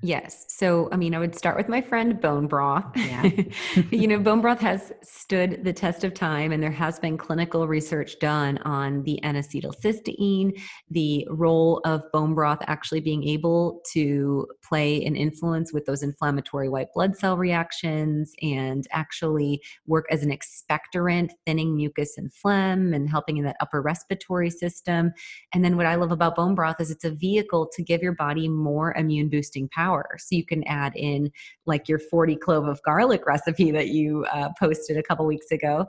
[0.04, 0.46] Yes.
[0.48, 2.84] So, I mean, I would start with my friend bone broth.
[2.96, 3.30] Yeah.
[3.92, 7.68] you know, bone broth has stood the test of time, and there has been clinical
[7.68, 10.60] research done on the N acetylcysteine,
[10.90, 16.68] the role of bone broth actually being able to play an influence with those inflammatory
[16.68, 23.08] white blood cell reactions and actually work as an expectorant, thinning mucus and phlegm and
[23.08, 25.12] helping in that upper respiratory system.
[25.54, 28.16] And then, what I love about bone broth is it's a vehicle to give your
[28.16, 31.30] body more immune boosting power so you can add in
[31.66, 35.86] like your 40 clove of garlic recipe that you uh, posted a couple weeks ago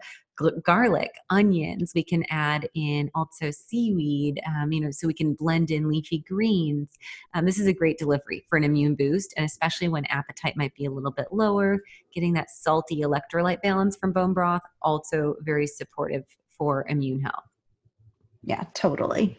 [0.63, 1.91] garlic, onions.
[1.93, 6.23] We can add in also seaweed, um, you know, so we can blend in leafy
[6.27, 6.89] greens.
[7.33, 10.73] Um, this is a great delivery for an immune boost, and especially when appetite might
[10.75, 11.79] be a little bit lower.
[12.13, 16.23] Getting that salty electrolyte balance from bone broth also very supportive
[16.57, 17.45] for immune health.
[18.43, 19.37] Yeah, totally.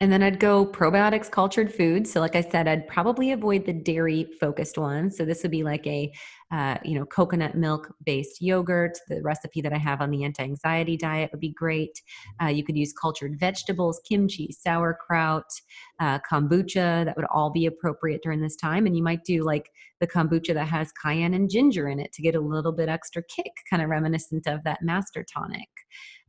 [0.00, 2.12] And then I'd go probiotics cultured foods.
[2.12, 5.16] So, like I said, I'd probably avoid the dairy focused ones.
[5.16, 6.12] So, this would be like a,
[6.52, 8.96] uh, you know, coconut milk based yogurt.
[9.08, 12.00] The recipe that I have on the anti anxiety diet would be great.
[12.40, 15.50] Uh, you could use cultured vegetables, kimchi, sauerkraut,
[15.98, 17.04] uh, kombucha.
[17.04, 18.86] That would all be appropriate during this time.
[18.86, 19.68] And you might do like
[19.98, 23.20] the kombucha that has cayenne and ginger in it to get a little bit extra
[23.24, 25.68] kick, kind of reminiscent of that master tonic.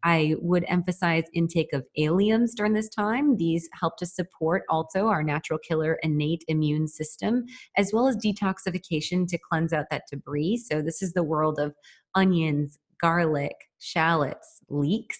[0.03, 3.37] I would emphasize intake of alliums during this time.
[3.37, 7.45] These help to support also our natural killer innate immune system,
[7.77, 10.57] as well as detoxification to cleanse out that debris.
[10.57, 11.73] So, this is the world of
[12.15, 15.19] onions, garlic, shallots, leeks,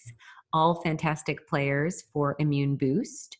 [0.52, 3.38] all fantastic players for immune boost.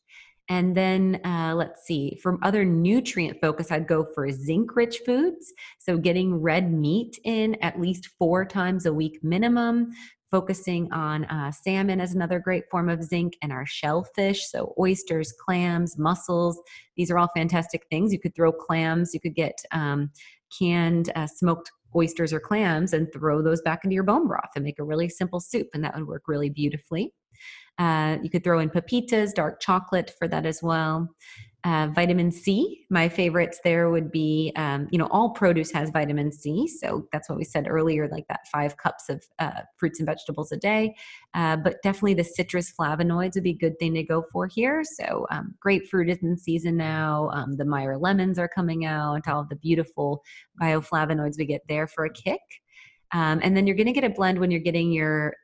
[0.48, 5.52] And then uh, let's see, from other nutrient focus, I'd go for zinc rich foods.
[5.78, 9.92] So, getting red meat in at least four times a week minimum,
[10.30, 15.32] focusing on uh, salmon as another great form of zinc and our shellfish so oysters
[15.44, 16.60] clams mussels
[17.00, 18.12] these are all fantastic things.
[18.12, 20.10] You could throw clams you could get um,
[20.58, 24.62] canned uh, smoked oysters or clams and throw those back into your bone broth and
[24.62, 27.14] make a really simple soup and that would work really beautifully.
[27.78, 31.08] Uh, you could throw in pepitas dark chocolate for that as well
[31.64, 36.32] Uh, vitamin C, my favorites there would be, um, you know, all produce has vitamin
[36.32, 36.66] C.
[36.66, 40.52] So that's what we said earlier, like that five cups of uh, fruits and vegetables
[40.52, 40.94] a day.
[41.34, 44.82] Uh, but definitely the citrus flavonoids would be a good thing to go for here.
[44.82, 47.30] So um, grapefruit is in season now.
[47.34, 49.28] Um, the Meyer lemons are coming out.
[49.28, 50.22] All the beautiful
[50.62, 52.40] bioflavonoids we get there for a kick.
[53.12, 55.34] Um, and then you're going to get a blend when you're getting your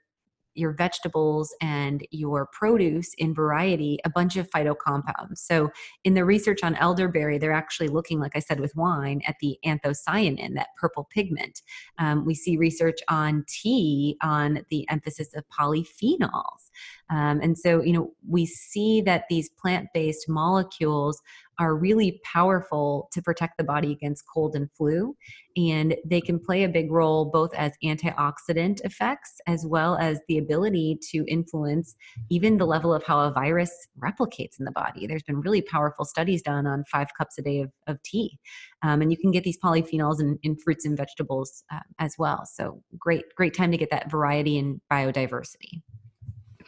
[0.56, 5.38] your vegetables and your produce in variety a bunch of phytocompounds.
[5.38, 5.70] So,
[6.04, 9.58] in the research on elderberry, they're actually looking, like I said, with wine at the
[9.64, 11.62] anthocyanin, that purple pigment.
[11.98, 16.65] Um, we see research on tea on the emphasis of polyphenols.
[17.10, 21.20] Um, and so, you know, we see that these plant based molecules
[21.58, 25.16] are really powerful to protect the body against cold and flu.
[25.56, 30.36] And they can play a big role both as antioxidant effects as well as the
[30.38, 31.96] ability to influence
[32.28, 35.06] even the level of how a virus replicates in the body.
[35.06, 38.38] There's been really powerful studies done on five cups a day of, of tea.
[38.82, 42.44] Um, and you can get these polyphenols in, in fruits and vegetables uh, as well.
[42.46, 45.80] So great, great time to get that variety and biodiversity.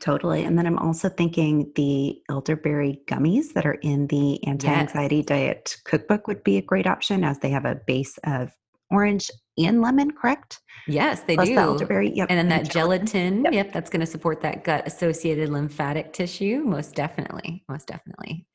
[0.00, 0.44] Totally.
[0.44, 5.26] And then I'm also thinking the elderberry gummies that are in the anti anxiety yes.
[5.26, 8.52] diet cookbook would be a great option as they have a base of
[8.90, 9.30] orange
[9.66, 10.60] and lemon, correct?
[10.86, 11.54] Yes, they Plus do.
[11.54, 12.28] The elderberry, yep.
[12.30, 13.52] And then that gelatin, gelatin yep.
[13.52, 18.46] yep, that's going to support that gut associated lymphatic tissue, most definitely, most definitely.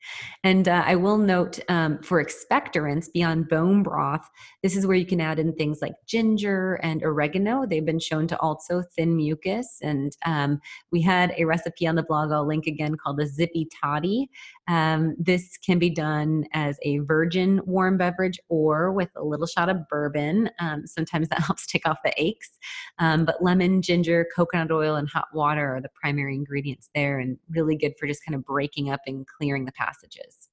[0.42, 4.28] And uh, I will note um, for expectorants beyond bone broth,
[4.62, 7.66] this is where you can add in things like ginger and oregano.
[7.66, 9.78] They've been shown to also thin mucus.
[9.82, 10.60] And um,
[10.90, 14.28] we had a recipe on the blog, I'll link again, called a zippy toddy.
[14.66, 19.68] Um, this can be done as a virgin warm beverage or with a little shot
[19.68, 20.50] of bourbon.
[20.94, 22.50] Sometimes that helps take off the aches.
[22.98, 27.38] Um, but lemon, ginger, coconut oil, and hot water are the primary ingredients there, and
[27.50, 30.48] really good for just kind of breaking up and clearing the passages.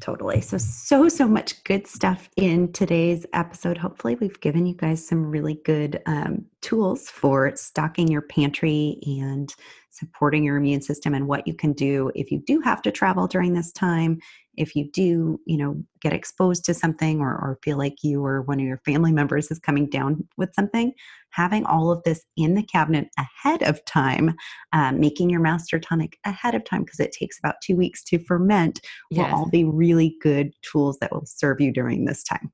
[0.00, 0.40] Totally.
[0.40, 3.76] So, so, so much good stuff in today's episode.
[3.76, 9.52] Hopefully, we've given you guys some really good um, tools for stocking your pantry and
[9.90, 13.26] supporting your immune system and what you can do if you do have to travel
[13.26, 14.20] during this time
[14.56, 18.42] if you do you know get exposed to something or, or feel like you or
[18.42, 20.92] one of your family members is coming down with something
[21.30, 24.34] having all of this in the cabinet ahead of time
[24.72, 28.18] um, making your master tonic ahead of time because it takes about two weeks to
[28.18, 28.80] ferment
[29.10, 29.18] yes.
[29.30, 32.50] will all be really good tools that will serve you during this time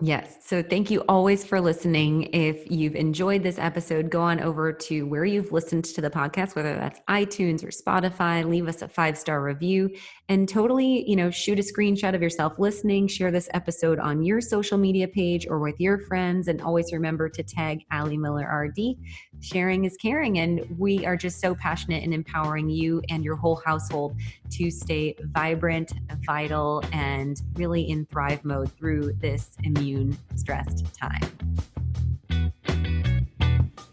[0.00, 0.46] Yes.
[0.46, 2.30] So thank you always for listening.
[2.32, 6.54] If you've enjoyed this episode, go on over to where you've listened to the podcast,
[6.54, 9.90] whether that's iTunes or Spotify, leave us a five star review
[10.28, 14.42] and totally, you know, shoot a screenshot of yourself listening, share this episode on your
[14.42, 16.48] social media page or with your friends.
[16.48, 18.96] And always remember to tag Ali Miller RD.
[19.40, 20.38] Sharing is caring.
[20.38, 24.16] And we are just so passionate in empowering you and your whole household
[24.50, 25.92] to stay vibrant,
[26.26, 31.22] vital, and really in thrive mode through this immune stressed time.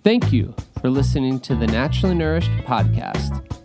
[0.04, 3.65] Thank you for listening to the Naturally Nourished podcast.